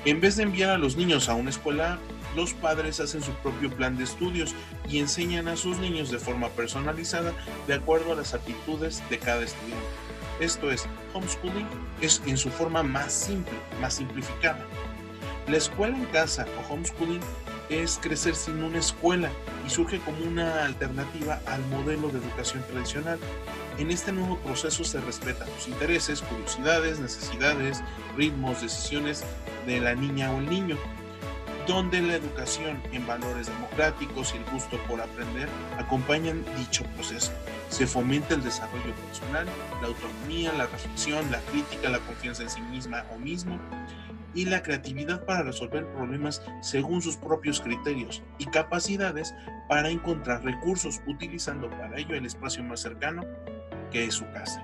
En 0.05 0.21
vez 0.21 0.35
de 0.35 0.43
enviar 0.43 0.69
a 0.69 0.77
los 0.77 0.95
niños 0.95 1.29
a 1.29 1.33
una 1.33 1.49
escuela, 1.49 1.99
los 2.35 2.53
padres 2.53 2.99
hacen 2.99 3.23
su 3.23 3.31
propio 3.35 3.69
plan 3.71 3.97
de 3.97 4.03
estudios 4.03 4.53
y 4.87 4.99
enseñan 4.99 5.47
a 5.47 5.55
sus 5.55 5.77
niños 5.77 6.11
de 6.11 6.19
forma 6.19 6.49
personalizada 6.49 7.33
de 7.65 7.73
acuerdo 7.73 8.13
a 8.13 8.15
las 8.15 8.33
aptitudes 8.33 9.01
de 9.09 9.17
cada 9.17 9.43
estudiante. 9.43 9.85
Esto 10.39 10.69
es, 10.69 10.85
homeschooling 11.13 11.67
es 12.01 12.21
en 12.25 12.37
su 12.37 12.49
forma 12.49 12.83
más 12.83 13.13
simple, 13.13 13.53
más 13.79 13.95
simplificada. 13.95 14.65
La 15.47 15.57
escuela 15.57 15.95
en 15.95 16.05
casa 16.05 16.45
o 16.59 16.73
homeschooling 16.73 17.21
es 17.69 17.99
crecer 18.01 18.35
sin 18.35 18.63
una 18.63 18.79
escuela 18.79 19.29
y 19.65 19.69
surge 19.69 19.99
como 19.99 20.17
una 20.25 20.65
alternativa 20.65 21.39
al 21.47 21.65
modelo 21.67 22.09
de 22.09 22.19
educación 22.19 22.63
tradicional. 22.63 23.19
En 23.77 23.91
este 23.91 24.11
nuevo 24.11 24.37
proceso 24.39 24.83
se 24.83 25.01
respetan 25.01 25.49
los 25.49 25.67
intereses, 25.67 26.21
curiosidades, 26.21 26.99
necesidades, 26.99 27.81
ritmos, 28.15 28.61
decisiones 28.61 29.23
de 29.65 29.81
la 29.81 29.95
niña 29.95 30.31
o 30.31 30.37
el 30.37 30.49
niño, 30.49 30.77
donde 31.67 32.01
la 32.01 32.15
educación 32.15 32.81
en 32.91 33.05
valores 33.07 33.47
democráticos 33.47 34.33
y 34.33 34.37
el 34.37 34.45
gusto 34.45 34.77
por 34.87 35.01
aprender 35.01 35.49
acompañan 35.77 36.45
dicho 36.57 36.83
proceso. 36.95 37.31
Se 37.69 37.87
fomenta 37.87 38.35
el 38.35 38.43
desarrollo 38.43 38.93
personal, 39.07 39.47
la 39.81 39.87
autonomía, 39.87 40.53
la 40.53 40.67
reflexión, 40.67 41.29
la 41.31 41.39
crítica, 41.41 41.89
la 41.89 41.99
confianza 41.99 42.43
en 42.43 42.49
sí 42.49 42.61
misma 42.61 43.03
o 43.13 43.17
mismo 43.17 43.59
y 44.35 44.45
la 44.45 44.61
creatividad 44.61 45.25
para 45.25 45.43
resolver 45.43 45.87
problemas 45.93 46.43
según 46.61 47.01
sus 47.01 47.15
propios 47.15 47.61
criterios 47.61 48.21
y 48.37 48.45
capacidades 48.45 49.33
para 49.67 49.89
encontrar 49.89 50.43
recursos 50.43 51.01
utilizando 51.07 51.69
para 51.69 51.97
ello 51.97 52.13
el 52.13 52.25
espacio 52.25 52.63
más 52.63 52.81
cercano 52.81 53.23
que 53.91 54.03
es 54.03 54.13
su 54.13 54.25
casa. 54.31 54.63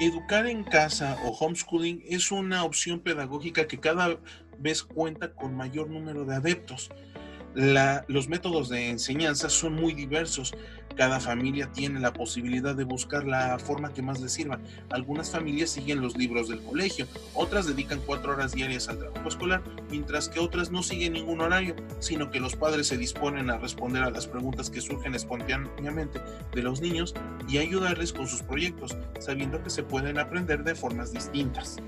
Educar 0.00 0.46
en 0.46 0.62
casa 0.62 1.18
o 1.24 1.30
homeschooling 1.30 2.02
es 2.06 2.30
una 2.30 2.64
opción 2.64 3.00
pedagógica 3.00 3.66
que 3.66 3.80
cada 3.80 4.18
vez 4.58 4.82
cuenta 4.82 5.32
con 5.32 5.56
mayor 5.56 5.88
número 5.88 6.24
de 6.24 6.36
adeptos 6.36 6.90
los 7.54 8.28
métodos 8.28 8.68
de 8.68 8.90
enseñanza 8.90 9.48
son 9.50 9.74
muy 9.74 9.94
diversos. 9.94 10.54
Cada 10.96 11.20
familia 11.20 11.70
tiene 11.72 12.00
la 12.00 12.12
posibilidad 12.12 12.74
de 12.74 12.84
buscar 12.84 13.24
la 13.24 13.58
forma 13.58 13.92
que 13.92 14.02
más 14.02 14.20
les 14.20 14.32
sirva. 14.32 14.60
Algunas 14.90 15.30
familias 15.30 15.70
siguen 15.70 16.00
los 16.00 16.16
libros 16.16 16.48
del 16.48 16.62
colegio, 16.62 17.06
otras 17.34 17.66
dedican 17.66 18.00
cuatro 18.04 18.32
horas 18.32 18.52
diarias 18.52 18.88
al 18.88 18.98
trabajo 18.98 19.28
escolar, 19.28 19.62
mientras 19.90 20.28
que 20.28 20.40
otras 20.40 20.70
no 20.70 20.82
siguen 20.82 21.14
ningún 21.14 21.40
horario, 21.40 21.74
sino 22.00 22.30
que 22.30 22.40
los 22.40 22.56
padres 22.56 22.88
se 22.88 22.98
disponen 22.98 23.50
a 23.50 23.58
responder 23.58 24.02
a 24.02 24.10
las 24.10 24.26
preguntas 24.26 24.70
que 24.70 24.80
surgen 24.80 25.14
espontáneamente 25.14 26.20
de 26.52 26.62
los 26.62 26.80
niños 26.80 27.14
y 27.48 27.58
ayudarles 27.58 28.12
con 28.12 28.26
sus 28.26 28.42
proyectos, 28.42 28.96
sabiendo 29.20 29.62
que 29.62 29.70
se 29.70 29.82
pueden 29.82 30.18
aprender 30.18 30.64
de 30.64 30.74
formas 30.74 31.12
distintas. 31.12 31.78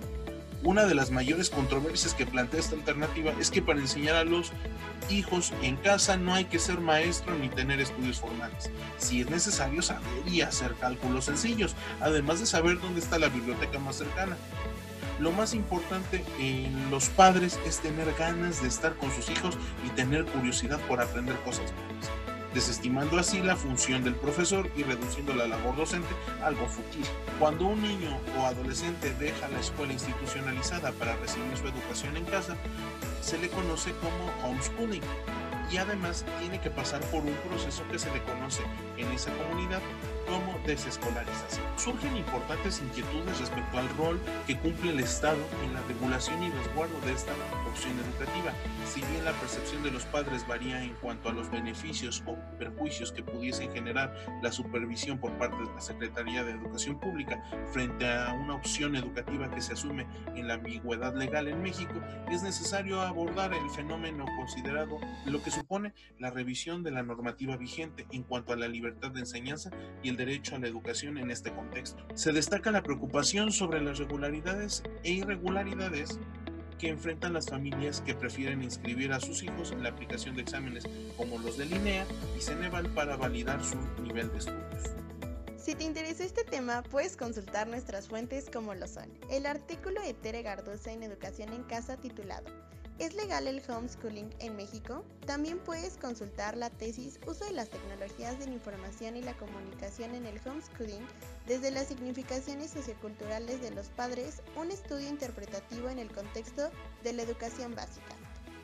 Una 0.65 0.87
de 0.87 0.95
las 0.95 1.11
mayores 1.11 1.51
controversias 1.51 2.15
que 2.15 2.25
plantea 2.25 2.61
esta 2.61 2.77
alternativa 2.77 3.33
es 3.41 3.51
que 3.51 3.63
para 3.63 3.81
enseñar 3.81 4.15
a 4.15 4.25
los 4.25 4.53
hijos 5.11 5.53
en 5.61 5.77
casa 5.77 6.17
no 6.17 6.35
hay 6.35 6.45
que 6.45 6.61
ser 6.61 6.81
maestro 6.81 7.37
ni 7.37 7.49
tener 7.49 7.81
estudios 7.81 8.21
formales. 8.21 8.71
Si 8.97 9.23
es 9.23 9.29
necesario 9.29 9.83
saber 9.83 10.07
y 10.25 10.43
hacer 10.43 10.75
cálculos 10.75 11.25
sencillos, 11.25 11.75
además 12.01 12.39
de 12.39 12.47
saber 12.47 12.81
dónde 12.81 13.01
está 13.01 13.19
la 13.19 13.29
biblioteca 13.29 13.81
más 13.81 13.97
cercana. 13.97 14.37
Lo 15.19 15.33
más 15.33 15.53
importante 15.53 16.25
en 16.39 16.91
los 16.93 17.09
padres 17.09 17.59
es 17.67 17.81
tener 17.81 18.13
ganas 18.15 18.63
de 18.63 18.69
estar 18.69 18.95
con 18.95 19.11
sus 19.11 19.31
hijos 19.31 19.59
y 19.85 19.91
tener 19.91 20.25
curiosidad 20.27 20.81
por 20.83 21.01
aprender 21.01 21.37
cosas 21.41 21.73
nuevas 21.73 22.32
desestimando 22.55 23.19
así 23.19 23.41
la 23.41 23.57
función 23.57 24.05
del 24.05 24.15
profesor 24.15 24.71
y 24.77 24.83
reduciendo 24.83 25.35
la 25.35 25.47
labor 25.47 25.77
docente 25.77 26.09
a 26.43 26.47
algo 26.47 26.67
fútil. 26.67 27.05
Cuando 27.39 27.67
un 27.67 27.83
niño 27.83 28.19
o 28.39 28.47
adolescente 28.47 29.15
deja 29.15 29.49
la 29.49 29.61
escuela 29.61 29.93
institucionalizada 29.93 30.93
para 30.93 31.17
recibir 31.17 31.57
su 31.57 31.67
educación 31.67 32.17
en 32.17 32.25
casa, 32.25 32.57
se 33.21 33.39
le 33.39 33.49
conoce 33.49 33.93
como 34.01 34.49
homeschooling 34.49 35.03
y 35.71 35.79
además 35.79 36.25
tiene 36.39 36.61
que 36.61 36.71
pasar 36.71 37.01
por 37.07 37.25
un 37.25 37.35
proceso 37.49 37.83
que 37.91 37.99
se 37.99 38.13
le 38.13 38.23
conoce 38.25 38.63
en 38.99 39.11
esa 39.11 39.33
comunidad 39.33 39.81
como 40.29 40.59
desescolarización. 40.67 41.65
Surgen 41.77 42.17
importantes 42.17 42.83
inquietudes 42.83 43.41
respecto 43.41 43.79
al 43.79 43.89
rol 43.97 44.21
que 44.47 44.59
cumple 44.59 44.91
el 44.91 45.01
Estado 45.01 45.39
en 45.65 45.73
la 45.73 45.81
regulación 45.89 46.43
y 46.43 46.51
resguardo 46.51 47.01
de 47.07 47.13
esta 47.13 47.33
opción 47.73 47.99
educativa. 47.99 48.53
Si 48.87 49.01
bien 49.01 49.25
la 49.25 49.33
percepción 49.33 49.83
de 49.83 49.91
los 49.91 50.05
padres 50.05 50.47
varía 50.47 50.83
en 50.83 50.93
cuanto 50.95 51.31
a 51.31 51.33
los 51.33 51.51
beneficios 51.51 52.23
o 52.27 52.37
perjuicios 52.59 53.13
que 53.13 53.23
pudiesen 53.23 53.73
generar 53.73 54.15
la 54.43 54.53
supervisión 54.53 55.19
por 55.19 55.33
parte 55.39 55.57
de 55.57 55.75
la 55.75 55.81
Secretaría 55.81 56.45
de 56.45 56.53
Educación 56.53 57.01
Pública 57.01 57.43
frente 57.73 58.07
a 58.07 58.35
una 58.35 58.55
opción 58.55 58.95
educativa 58.95 59.51
que 59.51 59.63
se 59.63 59.73
asume 59.73 60.07
en 60.35 60.49
la 60.49 60.55
ambigüedad 60.55 61.15
legal 61.15 61.49
en 61.49 61.63
México, 61.63 61.95
es 62.31 62.43
necesario 62.43 63.01
abordar 63.01 63.55
el 63.55 63.71
fenómeno 63.71 64.27
considerado 64.37 64.99
lo 65.25 65.43
que 65.43 65.51
supone 65.51 65.95
la 66.19 66.31
revisión 66.31 66.83
de 66.83 66.91
la 66.91 67.03
normativa 67.03 67.57
vigente 67.57 68.07
en 68.11 68.23
cuanto 68.23 68.53
a 68.53 68.57
la 68.57 68.69
libertad 68.69 69.11
de 69.13 69.21
enseñanza 69.21 69.71
y 70.03 70.11
el 70.11 70.17
derecho 70.17 70.57
a 70.57 70.59
la 70.59 70.69
educación 70.69 71.17
en 71.17 71.31
este 71.31 71.53
contexto. 71.53 72.05
Se 72.15 72.33
destaca 72.33 72.71
la 72.71 72.83
preocupación 72.83 73.51
sobre 73.51 73.81
las 73.81 73.99
regularidades 73.99 74.83
e 75.05 75.13
irregularidades 75.13 76.21
que 76.79 76.89
enfrentan 76.89 77.33
las 77.33 77.49
familias 77.49 78.01
que 78.01 78.15
prefieren 78.15 78.63
inscribir 78.63 79.13
a 79.13 79.21
sus 79.21 79.43
hijos 79.43 79.73
en 79.73 79.83
la 79.83 79.91
aplicación 79.91 80.37
de 80.37 80.43
exámenes 80.43 80.85
como 81.17 81.39
los 81.39 81.57
de 81.59 81.67
Linea 81.67 82.07
y 82.37 82.41
Ceneval 82.41 82.89
para 82.91 83.17
validar 83.17 83.65
su 83.65 83.77
nivel 84.03 84.31
de 84.33 84.39
estudios. 84.39 84.91
Si 85.57 85.75
te 85.77 85.85
interesa 85.85 86.25
este 86.25 86.45
tema, 86.45 86.83
puedes 86.83 87.17
consultar 87.17 87.69
nuestras 87.69 88.09
fuentes 88.09 88.51
como 88.51 88.75
lo 88.75 88.89
son. 88.89 89.09
El 89.31 89.47
artículo 89.47 90.03
de 90.03 90.13
Tere 90.13 90.43
Gardosa 90.43 90.93
en 90.93 91.05
Educación 91.05 91.53
en 91.53 91.63
Casa 91.63 91.97
titulado 91.97 92.51
¿Es 92.99 93.15
legal 93.15 93.49
el 93.49 93.63
homeschooling 93.67 94.31
en 94.39 94.55
México? 94.55 95.03
También 95.27 95.59
puedes 95.59 95.97
consultar 95.97 96.57
la 96.57 96.71
tesis 96.71 97.19
Uso 97.27 97.45
de 97.45 97.53
las 97.53 97.71
tecnologías 97.71 98.39
de 98.39 98.47
la 98.47 98.53
información 98.53 99.17
y 99.17 99.23
la 99.23 99.37
comunicación 99.37 100.15
en 100.15 100.27
el 100.27 100.39
homeschooling 100.47 101.07
desde 101.47 101.71
las 101.71 101.89
significaciones 101.89 102.71
socioculturales 102.71 103.61
de 103.63 103.71
los 103.71 103.89
padres, 103.89 104.43
un 104.57 104.71
estudio 104.71 105.09
interpretativo 105.09 105.89
en 105.89 105.99
el 105.99 106.13
contexto 106.13 106.71
de 107.03 107.13
la 107.15 107.23
educación 107.23 107.75
básica, 107.75 108.15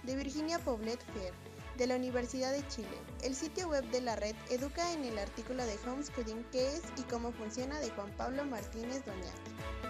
de 0.02 0.14
Virginia 0.14 0.58
Poblet 0.58 1.00
Fair, 1.14 1.32
de 1.78 1.86
la 1.86 1.96
Universidad 1.96 2.52
de 2.52 2.66
Chile. 2.68 2.98
El 3.22 3.34
sitio 3.34 3.68
web 3.68 3.88
de 3.90 4.02
la 4.02 4.14
red 4.14 4.36
educa 4.50 4.92
en 4.92 5.04
el 5.04 5.18
artículo 5.18 5.64
de 5.64 5.78
homeschooling 5.86 6.44
qué 6.52 6.76
es 6.76 6.82
y 6.96 7.02
cómo 7.02 7.32
funciona 7.32 7.80
de 7.80 7.90
Juan 7.90 8.12
Pablo 8.16 8.44
Martínez 8.44 9.04
Doñate. 9.04 9.87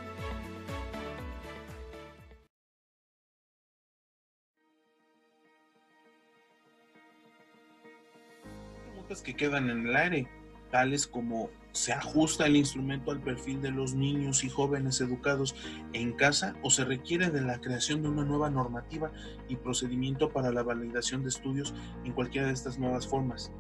Que 9.22 9.34
quedan 9.34 9.70
en 9.70 9.86
el 9.86 9.96
aire, 9.96 10.28
tales 10.70 11.06
como 11.06 11.50
¿se 11.72 11.92
ajusta 11.92 12.46
el 12.46 12.56
instrumento 12.56 13.10
al 13.10 13.20
perfil 13.20 13.60
de 13.62 13.70
los 13.70 13.94
niños 13.94 14.42
y 14.42 14.48
jóvenes 14.48 15.00
educados 15.00 15.54
en 15.92 16.12
casa 16.12 16.56
o 16.62 16.70
se 16.70 16.84
requiere 16.84 17.30
de 17.30 17.40
la 17.40 17.60
creación 17.60 18.02
de 18.02 18.08
una 18.08 18.24
nueva 18.24 18.50
normativa 18.50 19.12
y 19.48 19.56
procedimiento 19.56 20.30
para 20.30 20.50
la 20.50 20.62
validación 20.62 21.22
de 21.22 21.28
estudios 21.28 21.74
en 22.04 22.12
cualquiera 22.12 22.48
de 22.48 22.54
estas 22.54 22.78
nuevas 22.78 23.06
formas? 23.06 23.52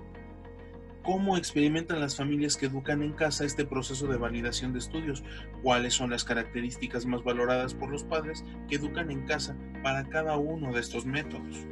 ¿Cómo 1.04 1.38
experimentan 1.38 2.00
las 2.00 2.16
familias 2.16 2.56
que 2.56 2.66
educan 2.66 3.02
en 3.02 3.12
casa 3.12 3.44
este 3.44 3.64
proceso 3.64 4.08
de 4.08 4.18
validación 4.18 4.72
de 4.72 4.80
estudios? 4.80 5.22
¿Cuáles 5.62 5.94
son 5.94 6.10
las 6.10 6.24
características 6.24 7.06
más 7.06 7.24
valoradas 7.24 7.72
por 7.72 7.88
los 7.88 8.04
padres 8.04 8.44
que 8.68 8.76
educan 8.76 9.10
en 9.10 9.24
casa 9.24 9.56
para 9.82 10.06
cada 10.08 10.36
uno 10.36 10.72
de 10.72 10.80
estos 10.80 11.06
métodos? 11.06 11.66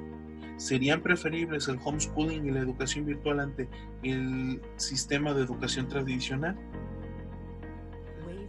¿Serían 0.57 1.03
preferibles 1.03 1.69
el 1.69 1.79
homeschooling 1.83 2.47
y 2.47 2.51
la 2.51 2.61
educación 2.61 3.05
virtual 3.05 3.41
ante 3.41 3.69
el 4.03 4.61
sistema 4.77 5.35
de 5.35 5.43
educación 5.43 5.89
tradicional? 5.89 6.57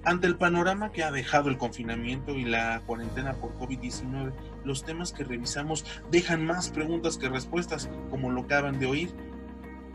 Ante 0.04 0.28
el 0.28 0.38
panorama 0.38 0.94
que 0.94 1.04
ha 1.04 1.12
dejado 1.12 1.50
el 1.50 1.58
confinamiento 1.58 2.32
y 2.32 2.46
la 2.46 2.82
cuarentena 2.86 3.34
por 3.34 3.58
COVID-19, 3.58 4.32
los 4.64 4.86
temas 4.86 5.12
que 5.12 5.26
revisamos 5.26 5.86
dejan 6.10 6.46
más 6.46 6.70
preguntas 6.70 7.18
que 7.18 7.28
respuestas, 7.28 7.90
como 8.10 8.32
lo 8.32 8.42
acaban 8.42 8.80
de 8.80 8.86
oír, 8.86 9.10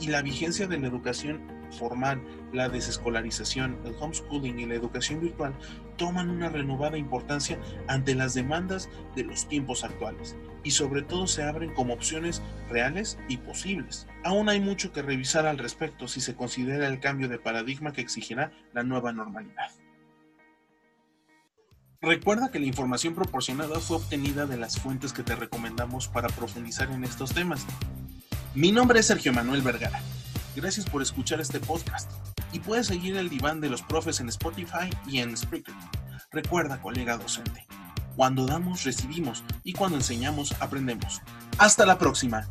y 0.01 0.09
la 0.09 0.21
vigencia 0.21 0.67
de 0.67 0.79
la 0.79 0.89
educación 0.89 1.41
formal, 1.79 2.21
la 2.53 2.69
desescolarización, 2.69 3.79
el 3.85 3.95
homeschooling 3.99 4.61
y 4.61 4.67
la 4.67 4.75
educación 4.75 5.21
virtual 5.21 5.55
toman 5.97 6.31
una 6.31 6.49
renovada 6.49 6.99
importancia 6.99 7.59
ante 7.89 8.15
las 8.15 8.35
demandas 8.35 8.89
de 9.17 9.25
los 9.25 9.49
tiempos 9.49 9.85
actuales 9.85 10.37
y 10.65 10.73
sobre 10.73 11.03
todo 11.03 11.27
se 11.27 11.43
abren 11.43 11.75
como 11.75 11.95
opciones 11.95 12.43
reales 12.71 13.19
y 13.29 13.39
posibles. 13.39 14.07
Aún 14.25 14.49
hay 14.49 14.61
mucho 14.61 14.93
que 14.93 15.03
revisar 15.03 15.47
al 15.47 15.59
respecto 15.59 16.09
si 16.09 16.21
se 16.21 16.35
considera 16.35 16.87
el 16.87 17.01
cambio 17.01 17.29
de 17.29 17.39
paradigma 17.39 17.93
que 17.93 18.01
exigirá 18.01 18.53
la 18.73 18.83
nueva 18.83 19.13
normalidad. 19.13 19.71
Recuerda 22.01 22.51
que 22.51 22.59
la 22.59 22.67
información 22.67 23.15
proporcionada 23.15 23.79
fue 23.79 23.99
obtenida 23.99 24.47
de 24.47 24.57
las 24.57 24.81
fuentes 24.81 25.13
que 25.13 25.23
te 25.23 25.37
recomendamos 25.37 26.09
para 26.09 26.29
profundizar 26.29 26.91
en 26.91 27.05
estos 27.05 27.33
temas. 27.33 27.65
Mi 28.55 28.73
nombre 28.73 28.99
es 28.99 29.07
Sergio 29.07 29.33
Manuel 29.33 29.63
Vergara. 29.63 30.01
Gracias 30.57 30.85
por 30.85 31.01
escuchar 31.01 31.41
este 31.41 31.61
podcast 31.61 32.32
y 32.53 32.61
puedes 32.61 32.87
seguir 32.87 33.17
el 33.17 33.29
diván 33.29 33.61
de 33.61 33.71
los 33.71 33.83
profes 33.83 34.21
en 34.21 34.29
Spotify 34.29 34.91
y 35.07 35.19
en 35.19 35.37
Spreaker. 35.37 35.75
Recuerda, 36.31 36.81
colega 36.81 37.17
docente, 37.17 37.67
cuando 38.17 38.47
damos, 38.47 38.85
recibimos 38.85 39.43
y 39.65 39.73
cuando 39.73 39.97
enseñamos, 39.97 40.55
aprendemos. 40.61 41.21
Hasta 41.59 41.87
la 41.87 41.99
próxima. 41.99 42.49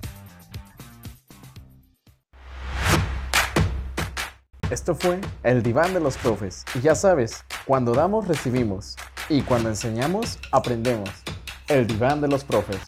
Esto 4.72 4.96
fue 4.96 5.20
El 5.44 5.64
Diván 5.64 5.94
de 5.94 6.00
los 6.00 6.16
Profes. 6.16 6.64
Y 6.76 6.80
ya 6.80 6.96
sabes, 6.96 7.44
cuando 7.66 7.92
damos, 7.92 8.28
recibimos. 8.30 8.96
Y 9.28 9.42
cuando 9.42 9.68
enseñamos, 9.68 10.40
aprendemos. 10.54 11.10
El 11.68 11.88
Diván 11.88 12.22
de 12.22 12.30
los 12.30 12.46
Profes. 12.46 12.80